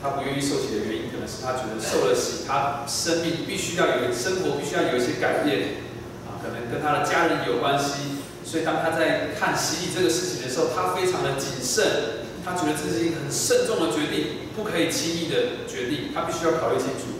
[0.00, 5.82] 他不愿意受洗的原因，可能是他觉得受了洗，他生命必须要有生活，必须要有一些改变
[6.28, 8.22] 啊，可能跟他的家人有关系。
[8.44, 12.15] 所以当他在看洗礼这个事情的时候，他非常的谨慎，
[12.46, 17.18] 他觉得这是一个很慎重的决定，不可以轻易的决定，他必须要考虑清楚。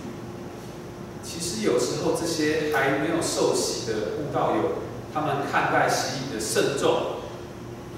[1.21, 4.79] 其实有时候这些还没有受洗的悟道友，
[5.13, 7.17] 他们看待洗礼的慎重，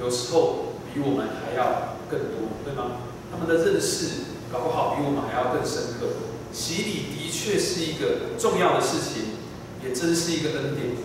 [0.00, 2.96] 有时候比我们还要更多，对吗？
[3.30, 4.06] 他们的认识
[4.50, 6.08] 搞不好比我们还要更深刻。
[6.50, 9.36] 洗礼的确是一个重要的事情，
[9.84, 10.96] 也真是一个恩典。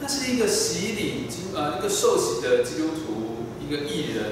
[0.00, 3.33] 那是一个洗礼经呃一个受洗的基督徒，
[3.64, 4.24] 一个艺人，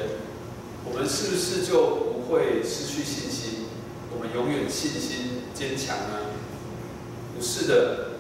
[0.85, 3.67] 我们是不是就不会失去信心？
[4.13, 5.43] 我们永远信心。
[5.55, 6.19] 坚强呢？
[7.37, 8.19] 不是的，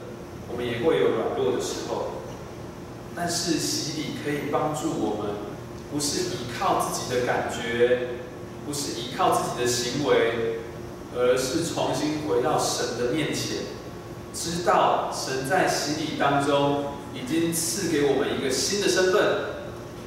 [0.48, 2.22] 我们也会有软弱的时候。
[3.16, 5.34] 但是洗礼可以帮助我们，
[5.90, 8.20] 不是依靠自己的感觉，
[8.64, 10.60] 不是依靠自己的行为，
[11.16, 13.64] 而是重新回到神的面前，
[14.32, 19.22] 知道神在洗礼当中已经赐给我们一个新的身份，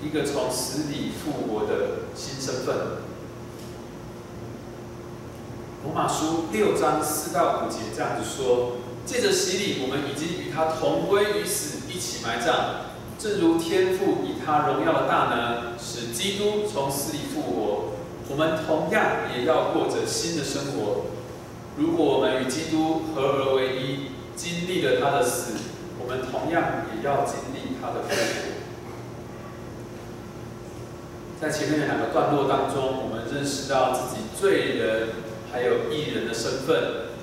[0.04, 2.76] 一个从死里复活的新身份。
[5.84, 12.86] 罗马书六章四到五节这样子说：借着洗礼，我们已经与他同归于死，一起埋葬。
[13.18, 17.92] 正如天父以他荣耀的大能，使基督从死里复活，
[18.30, 21.06] 我们同样也要过着新的生活。
[21.78, 25.54] 如果我们与基督合而为一，经历了他的死，
[26.00, 26.64] 我们同样
[26.96, 28.55] 也要经历他的复活。
[31.42, 35.10] 在前面的两个段落当中，我们认识到自己罪人。
[35.52, 37.16] 还有艺人的身份。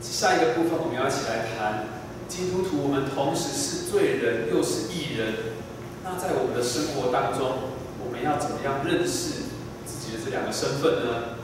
[0.00, 1.86] 下一个部分我们要一起来谈
[2.28, 5.58] 基督徒，我们同时是罪人又是艺人。
[6.04, 9.50] 那在我们的生活当中，我们要怎么样认识
[9.84, 11.34] 自己的这两个身份呢？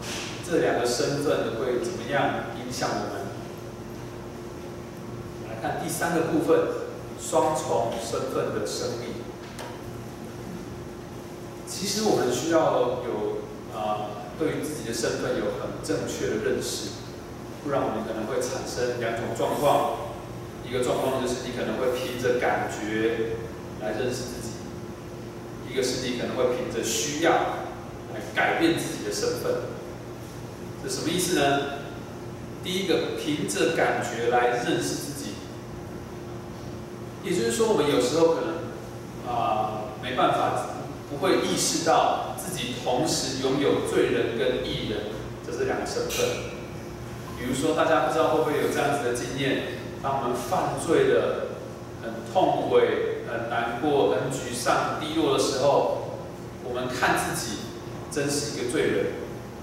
[0.49, 3.27] 这两个身份会怎么样影响我们？
[5.51, 6.79] 来看第三个部分：
[7.19, 9.14] 双重身份的生命。
[11.75, 14.23] 其实我们需要有啊。
[14.37, 16.99] 对于自己的身份有很正确的认识，
[17.63, 20.11] 不然我们可能会产生两种状况。
[20.69, 23.37] 一个状况就是你可能会凭着感觉
[23.81, 24.59] 来认识自己；
[25.71, 27.31] 一个是你可能会凭着需要
[28.13, 29.71] 来改变自己的身份。
[30.83, 31.85] 这什么意思呢？
[32.65, 35.35] 第一个，凭着感觉来认识自己，
[37.23, 40.74] 也就是说，我们有时候可能啊没办法，
[41.21, 42.31] 会意识到。
[42.45, 45.11] 自己同时拥有罪人跟义人，
[45.45, 46.27] 这是两个身份。
[47.39, 51.57] 比如说，大家不知道会不会有这样子的经验：当我们犯罪的，
[52.03, 56.21] 很痛悔、很难过、很沮丧、低落的时候，
[56.63, 57.57] 我们看自己
[58.13, 59.07] 真是一个罪人。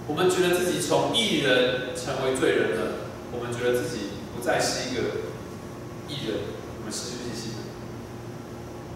[0.08, 2.92] 我们觉得自己从义人成为罪人了，
[3.32, 5.02] 我们觉得自己不再是一个
[6.10, 6.40] 义人，
[6.80, 7.61] 我们失去信心。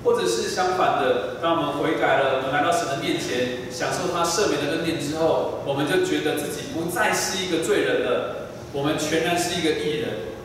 [0.05, 10.37] 或者是相反的，当我们悔改了，我们来到神的面前，享受他赦免的恩典之后，我们就觉得自己不再是一个罪人了，我们全然是一个义人。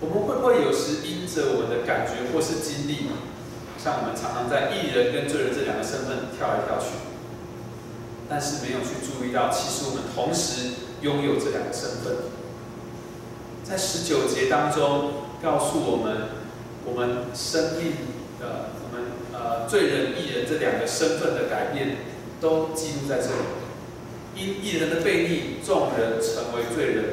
[0.00, 3.06] 我们会不会有时因着我们的感觉或是经历，
[3.78, 6.98] 像我们常常在艺人跟罪人这两个身份跳来跳去，
[8.28, 12.34] 但是没有去注意到，其实我们同时拥有这两个身份。
[13.62, 16.28] 在十九节当中告诉我们，
[16.84, 17.92] 我们生命
[18.40, 21.96] 的我们呃罪人、艺人这两个身份的改变，
[22.40, 23.58] 都记录在这里。
[24.36, 27.04] 因艺人的背逆，众人成为罪人。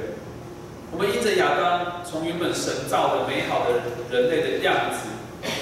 [0.92, 5.10] 我们因着亚当从原本神造的美好的人类的样子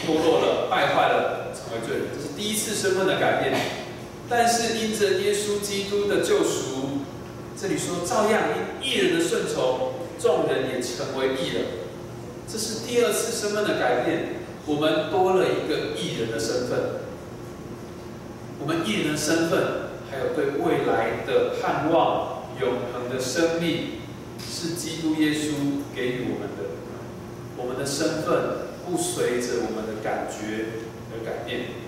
[0.05, 3.57] 堕落了、败坏了，成为罪人，这是第一次身份的改变。
[4.29, 7.07] 但是因着耶稣基督的救赎，
[7.59, 8.41] 这里说照样
[8.81, 11.65] 因艺人的顺从，众人也成为义人。
[12.47, 17.03] 这是第二次身份的改变，我们多了一个艺人的身份。
[18.59, 23.99] 我们艺人的身份，还有对未来的盼望、永恒的生命。
[24.39, 26.77] 是基督耶稣给予我们的，
[27.57, 30.79] 我们的身份不随着我们的感觉
[31.11, 31.83] 而改变。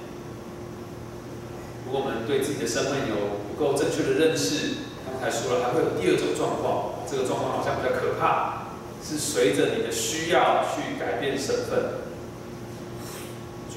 [1.85, 8.71] 如果我们对自己的身份有不够正确的认识，刚才说了，还会有第二种状况，这个状况好像比较可怕，
[9.03, 12.04] 是随着你的需要去改变身份。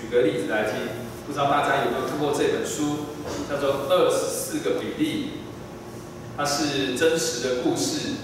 [0.09, 0.73] 举个例子来听，
[1.27, 3.13] 不知道大家有没有看过这本书，
[3.47, 5.25] 叫做《二十四个比例》，
[6.35, 8.15] 它是真实的故事。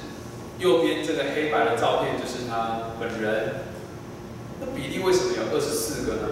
[0.58, 3.64] 右边这个黑白的照片就是他本人。
[4.60, 6.28] 那比例为什么有二十四个呢？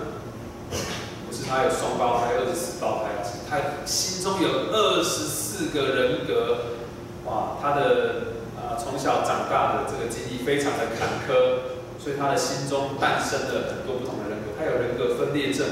[1.29, 6.79] 不是他有双胞胎二十四胞胎，是他心中有二十四个人格。
[7.27, 14.22] 哇，他的啊从小长大的这个经历非常的坎坷，所以他的心中诞生了很多不同
[14.63, 14.71] 还。
[14.71, 15.67] 有人格分裂症，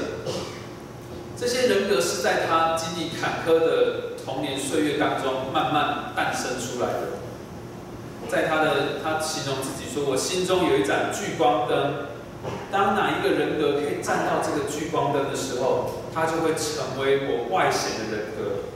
[1.37, 6.99] 这些人格是在他经历坎坷的童年岁月当中慢慢诞生出来的。
[8.29, 12.07] 在他的他形容自己说：“我心中有一盏聚光灯，
[12.71, 18.67] 当哪一个人格可以站到这个聚光灯的时候，他就会成为我外显的人格。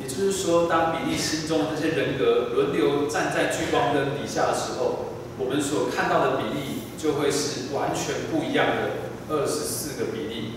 [0.00, 10.52] 也就是说，当比利心中的这些人格轮流站在聚光灯底下的时候，我们所看到的比例就会是完全不一样的二十四个比例。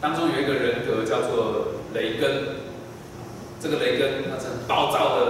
[0.00, 2.56] 当中有一个人格叫做雷根，
[3.60, 5.26] 这个雷根他是很暴躁的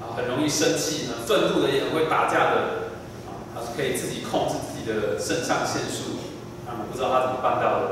[0.00, 2.56] 啊。”很容易生气，很愤怒的，也很会打架的，
[3.26, 6.20] 啊，他是可以自己控制自己的肾上腺素，
[6.68, 7.90] 啊，不知道他怎么办到的。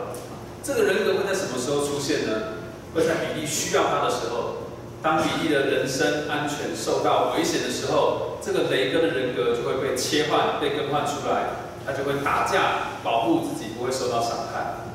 [0.63, 2.63] 这个人格会在什么时候出现呢？
[2.95, 4.69] 会在比利需要他的时候，
[5.03, 14.89] 当比利的人身安全受到危险的时候，这个雷根的人格就会被切换、被更换出来，他就会打架，保护自己不会受到伤害。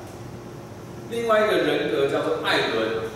[1.09, 3.07] 另外一个人格叫做艾伦。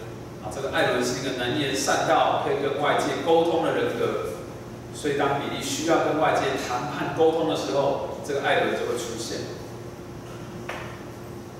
[0.43, 4.33] 啊这个艾伦是一个能言善道、可以跟外界沟通的人格，
[4.91, 9.37] 所以当比利需要跟外界谈判沟通的时候，这个艾伦就会出现。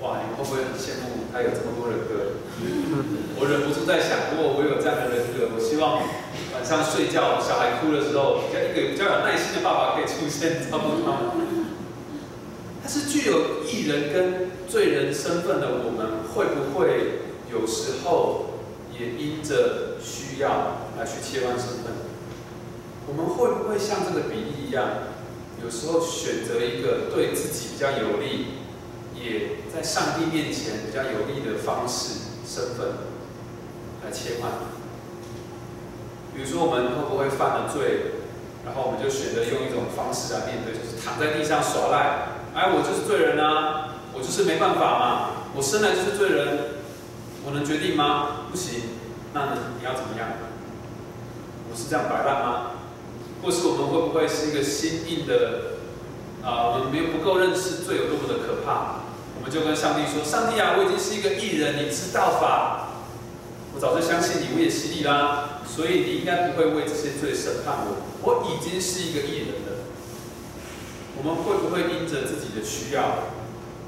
[0.02, 2.42] 哇，你们会不会很羡慕他有这么多人格？
[3.38, 6.02] 我忍不住在想，如果我有这样的人格，我希望
[6.52, 11.41] 晚上睡觉小孩哭的时候，一个比较有耐心的爸爸可以出现，照顾他们。
[12.82, 17.20] 但是具有艺人跟罪人身份的我们，会不会
[17.50, 18.46] 有时候？
[18.92, 21.90] 也因着需要来去切换身份，
[23.08, 25.08] 我们会不会像这个比喻一样，
[25.64, 28.60] 有时候选择一个对自己比较有利，
[29.16, 32.88] 也在上帝面前比较有利的方式、身份
[34.04, 34.52] 来切换？
[36.36, 38.20] 比如说，我们会不会犯了罪，
[38.66, 42.31] 然后我们就选择用一种方式来面对，就是躺在地上耍赖？
[42.54, 46.58] 哎，我就是罪人啊，我就是没办法嘛，我生来就是罪人。
[47.44, 48.46] 我能决定吗？
[48.50, 48.82] 不行，
[49.34, 50.28] 那你要怎么样？
[51.68, 52.78] 我是这样摆烂吗？
[53.42, 55.80] 或是我们会不会是一个心硬的？
[56.44, 59.02] 啊，我们没不够认识罪有多么的可怕，
[59.34, 62.90] 我们就跟上帝说：上帝啊，我已经是一个艺人，你知道法，
[63.74, 68.06] 我早就相信你，我也洗礼啦，所以你应该不会为这些罪审判我。
[68.22, 69.82] 我已经是一个艺人了。
[71.16, 73.32] 我们会不会因着自己的需要，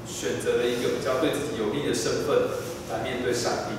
[0.07, 2.65] 选择了一个比较对自己有利的身份？
[2.85, 3.73] 来面对上帝，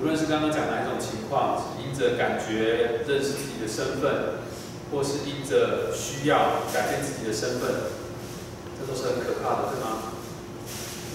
[0.00, 4.40] 无论是刚刚讲哪一种情况，是因着感觉认识自己的身份，
[4.90, 7.92] 或是因着需要改变自己的身份，
[8.80, 10.16] 这都是很可怕的，对吗？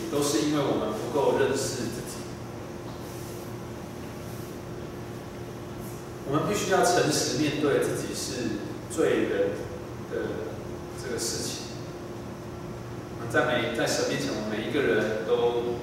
[0.03, 2.21] 也都是因为我们不够认识自己。
[6.29, 8.61] 我们必须要诚实面对自己是
[8.95, 9.49] 罪人
[10.11, 10.45] 的
[11.01, 11.61] 这个事情。
[13.31, 15.79] 在每在神面前，我们每一个人都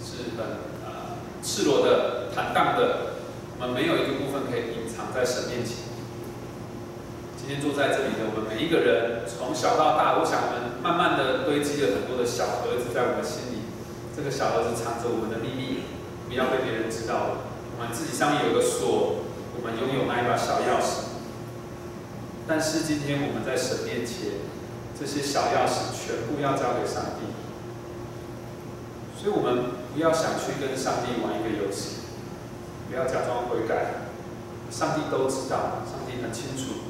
[0.00, 3.20] 是很啊赤裸的、坦荡的。
[3.60, 5.84] 我们没有一个部分可以隐藏在神面前。
[7.36, 13.68] 今天坐在这里的我们每一个人，从小到大，我想我们慢慢的堆积了很多的小盒子在我们心里。
[14.16, 15.84] 这个小盒子藏着我们的秘密，
[16.28, 17.44] 不要被别人知道。
[17.76, 21.07] 我们自己上面有个锁，我们拥有那一把小钥匙。
[22.48, 24.40] 但是今天我们在神面前，
[24.98, 27.28] 这些小钥匙全部要交给上帝。
[29.20, 32.08] 所以我们不要想去跟上帝玩一个游戏，
[32.88, 34.08] 不要假装悔改。
[34.70, 36.88] 上帝都知道，上帝很清楚。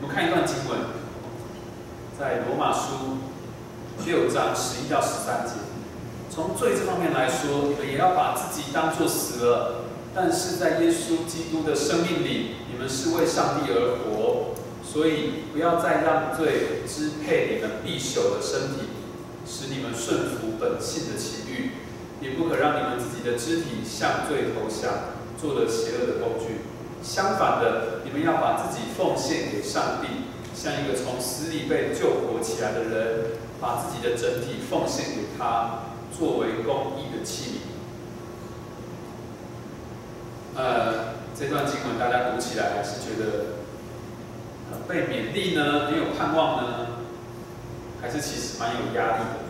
[0.00, 0.78] 我们看一段经文，
[2.18, 3.16] 在罗马书
[4.04, 5.52] 六章十一到十三节。
[6.28, 9.84] 从罪这方面来说，你们也要把自己当作死了，
[10.14, 14.54] 但是在耶稣基督的生命里，你们是为上帝而活。
[14.84, 18.86] 所以不要再让罪支配你们必朽的身体，
[19.46, 21.70] 使你们顺服本性的情欲，
[22.20, 25.16] 也不可让你们自己的肢体向罪投降。
[25.38, 26.62] 做了邪恶的工具。
[27.02, 30.08] 相反的，你们要把自己奉献给上帝，
[30.54, 35.80] 像一个从死里被救活起来的人，把自己的整体奉献给他，
[36.16, 37.60] 作为公义的器
[40.56, 40.58] 皿。
[40.58, 40.95] 呃，
[41.38, 43.60] 这段经文大家读起来还是觉得
[44.70, 46.86] 很被勉励呢，很有盼望呢，
[48.00, 49.44] 还是其实蛮有压力的？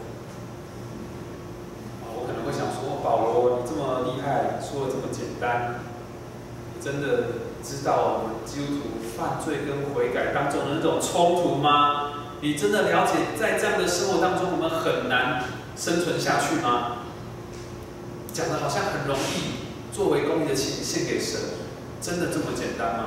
[2.09, 5.79] 我可能会想说，保罗，你这么厉害，说的这么简单，
[6.75, 7.07] 你真的
[7.63, 12.27] 知道我们基督徒犯罪跟悔改当中的那种冲突吗？
[12.41, 15.45] 你真的了解在这样的生活当中，我们很难
[15.77, 17.07] 生存下去吗？
[18.33, 21.41] 讲的好像很容易，作为公益的钱献给神，
[22.07, 23.05] 真的这么简单吗？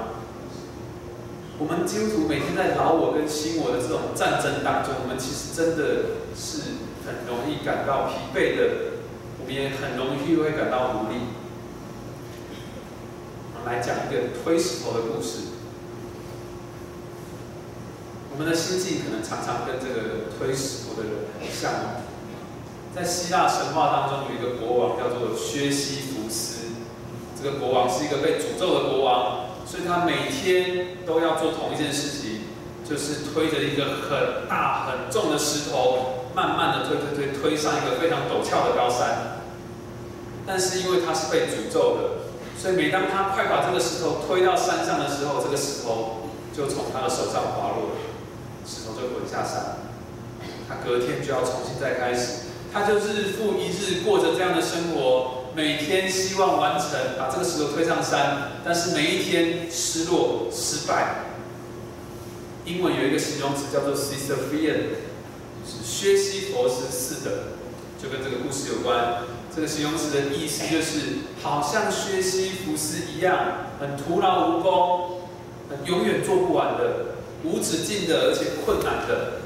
[1.57, 8.99] 我们基督徒每天在老我跟新我的这种战争当中，我们其实真的是很容易感到疲惫的。
[9.39, 11.31] 我们也很容易会感到无力。
[13.55, 15.55] 我们来讲一个推石头的故事。
[18.33, 22.03] 我们的心境可能常常跟这个推石头的人很像。
[22.93, 26.58] 在希腊神话当中，有一个国王叫做薛西弗斯。
[27.41, 32.41] 这个国王是一个被诅咒的国王，所以他每天都要做同一件事情，
[32.83, 39.39] 就是推着一个很大很重的石头，慢慢的推推推推上一个非常陡峭的高山。
[40.45, 42.01] 但是因为他是被诅咒的，
[42.59, 47.95] 所以每当他快把这个石头推到山上的时候，这个石头就从他的手上滑落，
[48.65, 49.77] 石头就滚下山。
[50.67, 61.25] 他隔天就要重新再开始，他就日复一日过着这样的生活，每天希望完成把这个石头推上山，但是每一天失落失败。
[62.63, 64.95] 英文有一个形容词叫做 Sisyphean，
[65.67, 67.31] 是薛西佛斯似的，
[68.01, 69.23] 就跟这个故事有关。
[69.53, 75.23] 这个形容词的意思就是，好像薛西弗斯一样，很徒劳无功，
[75.69, 79.38] 很永远做不完的，无止境的，而且困难的。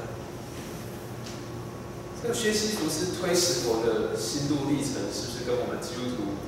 [2.24, 6.40] 这个薛西弗斯推石头的心路历程，是不是跟我们基督徒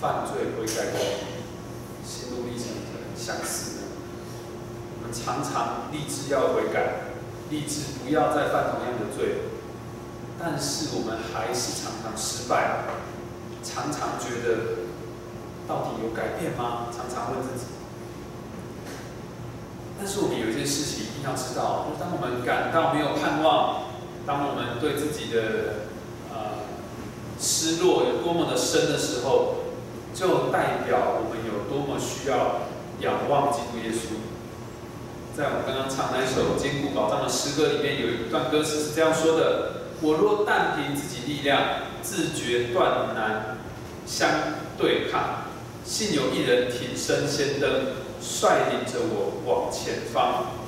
[0.00, 0.98] 犯罪悔改的
[2.02, 3.82] 心路历程很相似呢？
[4.96, 7.12] 我们常常立志要悔改，
[7.50, 9.52] 立志不要再犯同样的罪。
[10.40, 12.86] 但是我们还是常常失败，
[13.62, 14.88] 常常觉得
[15.68, 16.88] 到底有改变吗？
[16.88, 17.66] 常常问自己。
[19.98, 23.85] 但是我们有一件事情一定要知道，就是当我们感到没有盼望，
[24.26, 25.86] 当我们对自己的
[26.32, 26.66] 呃
[27.40, 29.58] 失落有多么的深的时候，
[30.12, 32.62] 就代表我们有多么需要
[33.00, 34.18] 仰望基督耶稣。
[35.36, 39.72] 在我们刚刚唱那一首坚固宝藏的诗歌里面，有一段歌词是这样说的。
[40.00, 43.58] 我若但凭自己力量，自觉断难
[44.06, 44.28] 相
[44.76, 45.44] 对抗，
[45.84, 50.65] 幸有一人挺身先登，率领着我往前方。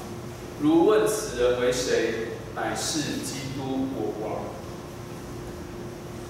[0.61, 4.41] 如问此人为谁，乃是基督国王。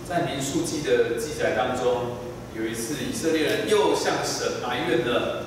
[0.06, 2.18] 在民数记的记载当中，
[2.54, 5.46] 有一次以色列人又向神埋怨了，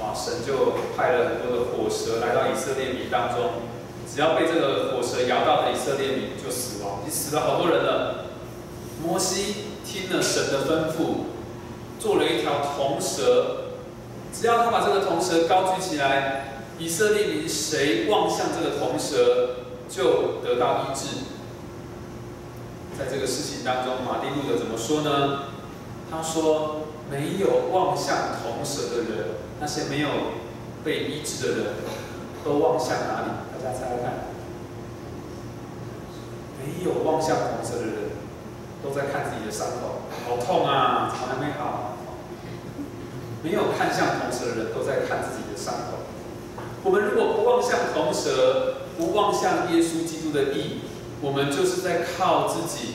[0.00, 0.14] 哇！
[0.14, 3.50] 神就派了很多的火蛇来到以色列民当中。
[4.10, 8.26] 只要被这个火蛇咬到的以色列民就死亡，已经死了好多人了。
[9.02, 9.54] 摩西
[9.84, 11.26] 听了神的吩咐，
[11.98, 13.66] 做了一条铜蛇，
[14.32, 16.45] 只要他把这个铜蛇高举起来，
[16.78, 19.56] 以色列民谁望向这个铜蛇
[19.88, 21.06] 就得到医治。
[22.98, 25.44] 在这个事情当中，马丁路德怎么说呢？
[26.10, 29.28] 他说：“没有望向铜蛇的人，
[29.60, 30.08] 那些没有
[30.84, 31.64] 被医治的人，
[32.44, 34.28] 都望向哪里？”大家猜猜看，
[36.60, 37.94] 没有望向红色的人，
[38.82, 41.96] 都在看自己的伤口，好痛啊，怎么还没好？
[43.42, 46.06] 没有看向红色的人，都在看自己的伤口。
[46.86, 50.78] 我们如果不望向铜蛇，不望向耶稣基督的义，
[51.20, 52.94] 我们就是在靠自己，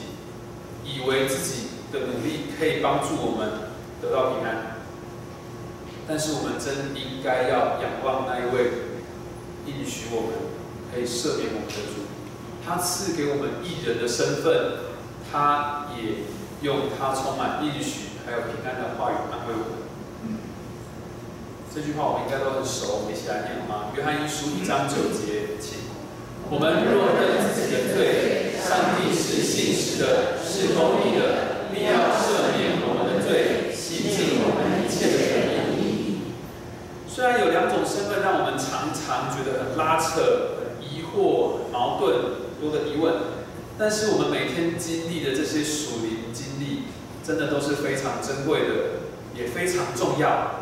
[0.86, 3.68] 以为自己的努力可以帮助我们
[4.02, 4.78] 得到平安。
[6.08, 8.72] 但是我们真应该要仰望那一位
[9.66, 10.32] 应许我们
[10.94, 12.08] 可以赦免我们的主，
[12.66, 14.88] 他赐给我们义人的身份，
[15.30, 16.24] 他也
[16.62, 19.81] 用他充满应许还有平安的话语安慰我们。
[21.74, 23.96] 这句话我们应该都很熟，我们一起来念好吗？
[23.96, 25.88] 约翰一书一章九节，请。
[26.52, 36.20] 我们若认自己的罪，上帝是信实的，是公义的，必要赦免我们的罪，洗净我们一切的罪孽。
[37.08, 43.16] 虽然有两种身份让我们常常觉得很拉扯、很疑惑、矛盾、多的疑问，
[43.80, 46.84] 但是我们每天经历的这些属灵经历，
[47.24, 48.76] 真的都是非常珍贵的，
[49.40, 50.61] 也非常重要。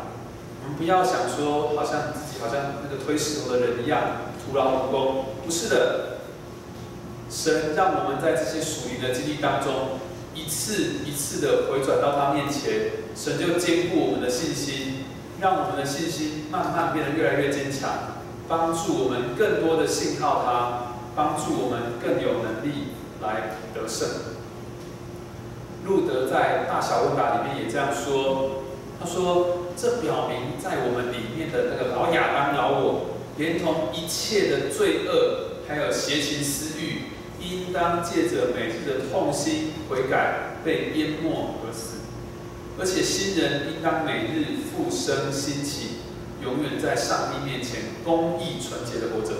[0.80, 4.00] 不要想说，好像自己好像那个推石头的人一样，
[4.40, 5.24] 徒劳无功。
[5.44, 6.20] 不是的，
[7.30, 10.00] 神让我们在这些属灵的经历当中，
[10.34, 15.04] 一次一次的回转到他面前，神就坚固我们的信心，
[15.38, 17.90] 让我们的信心慢慢变得越来越坚强，
[18.48, 24.08] 帮助我们更多的信靠他，帮助我们更有能力来得胜。
[25.84, 28.62] 路德在大小问答里面也这样说，
[28.98, 29.59] 他说。
[29.80, 37.04] 这表明，在我们里面的那个老亚当、老我，连同一切的罪恶，还有邪情私欲，
[37.40, 42.00] 应当借着每日的痛心悔改，被淹没而死。
[42.78, 46.00] 而且新人应当每日复生兴起，
[46.44, 49.32] 永远在上帝面前公义纯洁的活着。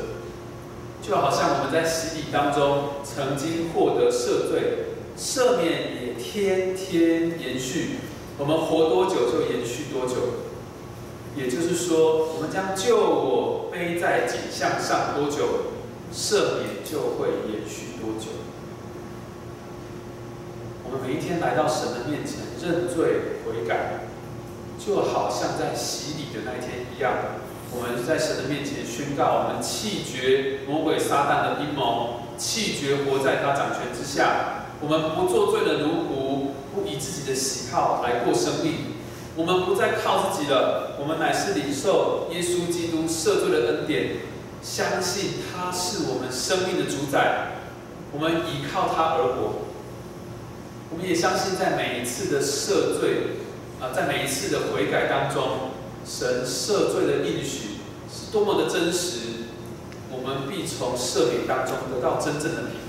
[1.03, 5.71] 就好像我们在洗礼当中曾经获得赦罪，赦免
[6.01, 7.97] 也天天延续。
[8.41, 10.15] 我们活多久就延续多久，
[11.37, 15.77] 也就是说，我们将救我背在颈项上多久，
[16.11, 18.31] 赦免就会延续多久。
[20.85, 24.09] 我们每一天来到神的面前认罪悔改，
[24.79, 27.13] 就好像在洗礼的那一天一样。
[27.73, 34.65] 我们在神的面前宣告，我们弃绝魔鬼撒旦的阴谋，弃绝活在他掌权之下。
[34.81, 36.50] 我们不做罪的奴仆。
[36.87, 38.75] 以自己的喜好来过生命，
[39.37, 44.17] 我们不再靠自己了，我们乃是领受耶稣基督赦罪的恩典，
[44.63, 47.53] 相信他是我们生命的主宰，
[48.13, 49.67] 我们依靠他而活。
[50.93, 53.39] 我们也相信，在每一次的赦罪
[53.81, 55.71] 啊，在每一次的悔改当中，
[56.05, 57.79] 神赦罪的应许
[58.13, 59.47] 是多么的真实，
[60.11, 62.80] 我们必从赦免当中得到真正的平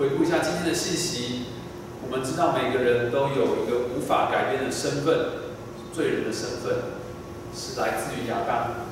[0.00, 1.42] 回顾一下今天的信息，
[2.02, 5.26] 我们知道每个人都有一个无法改变的身份，
[5.92, 6.72] 罪人的身份，
[7.54, 8.86] 是来自于亚当。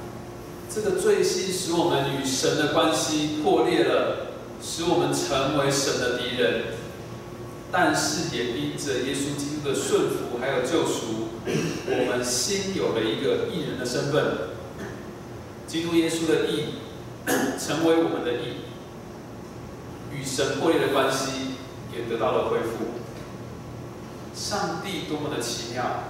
[0.68, 6.74] 这个罪性使我们与神的关系破裂了，使我们成为神的敌人。
[7.72, 11.28] 但是也因着耶稣基督的顺服还有救赎，
[11.86, 14.24] 我们新有了一个义人的身份。
[15.66, 16.74] 基督耶稣的义，
[17.58, 18.67] 成为我们的义。
[20.12, 21.56] 与神破裂的关系
[21.92, 22.98] 也得到了恢复。
[24.34, 26.04] 上帝多么的奇妙！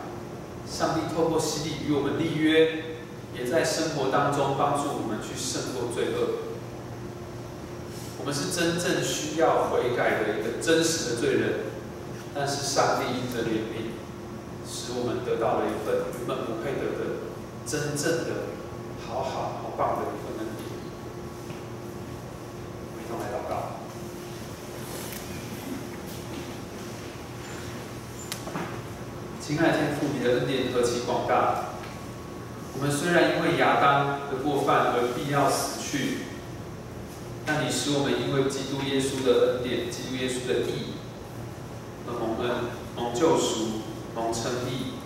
[0.71, 2.99] 上帝透过洗礼与我们立约，
[3.35, 6.45] 也在生活当中帮助我们去胜过罪恶。
[8.21, 11.61] 我们是真正需要悔改的一个真实的罪人，
[12.35, 13.97] 但是上帝因着怜悯，
[14.69, 17.25] 使我们得到了一份原本不配得的
[17.65, 18.53] 真正的
[19.09, 20.69] 好好好棒的一份恩典。
[22.93, 23.68] 我们一同来祷告。
[29.49, 31.73] 亲爱天父，你的恩典何其广大！
[32.75, 36.19] 我们虽然因为亚当的过犯而必要死去，
[37.47, 41.01] 但你使我们因为基督耶稣的恩典、基督耶稣的义
[42.07, 43.81] 而蒙恩、蒙救赎、
[44.15, 45.01] 蒙称义。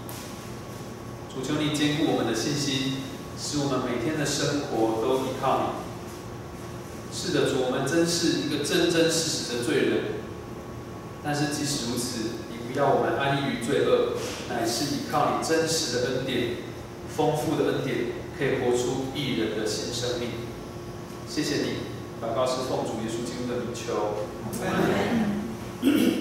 [1.33, 2.97] 主求你坚固我们的信心，
[3.39, 7.17] 使我们每天的生活都依靠你。
[7.17, 10.05] 是的，主，我们真是一个真真实实的罪人，
[11.23, 12.43] 但是即使如此。
[12.73, 14.17] 不要我们安逸于罪恶，
[14.49, 16.57] 乃是依靠你真实的恩典、
[17.15, 20.31] 丰富的恩典，可以活出一人的新生命。
[21.29, 21.85] 谢谢你，
[22.23, 24.25] 祷告是奉主耶稣基督的名求。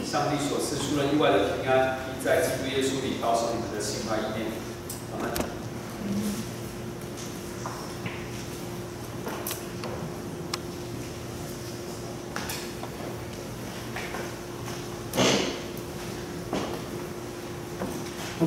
[0.04, 4.52] 上帝所赐出人意外的平安，必在基督耶稣里保守你们的心怀意念。
[5.14, 5.51] 阿门。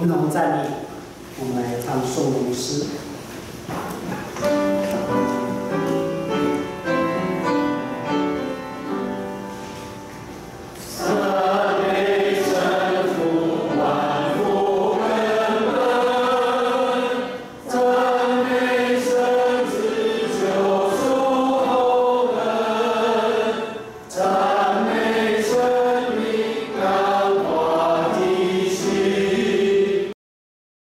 [0.07, 0.69] 共同站立，
[1.41, 1.95] 我们来唱。
[1.95, 2.85] 唱颂咏诗。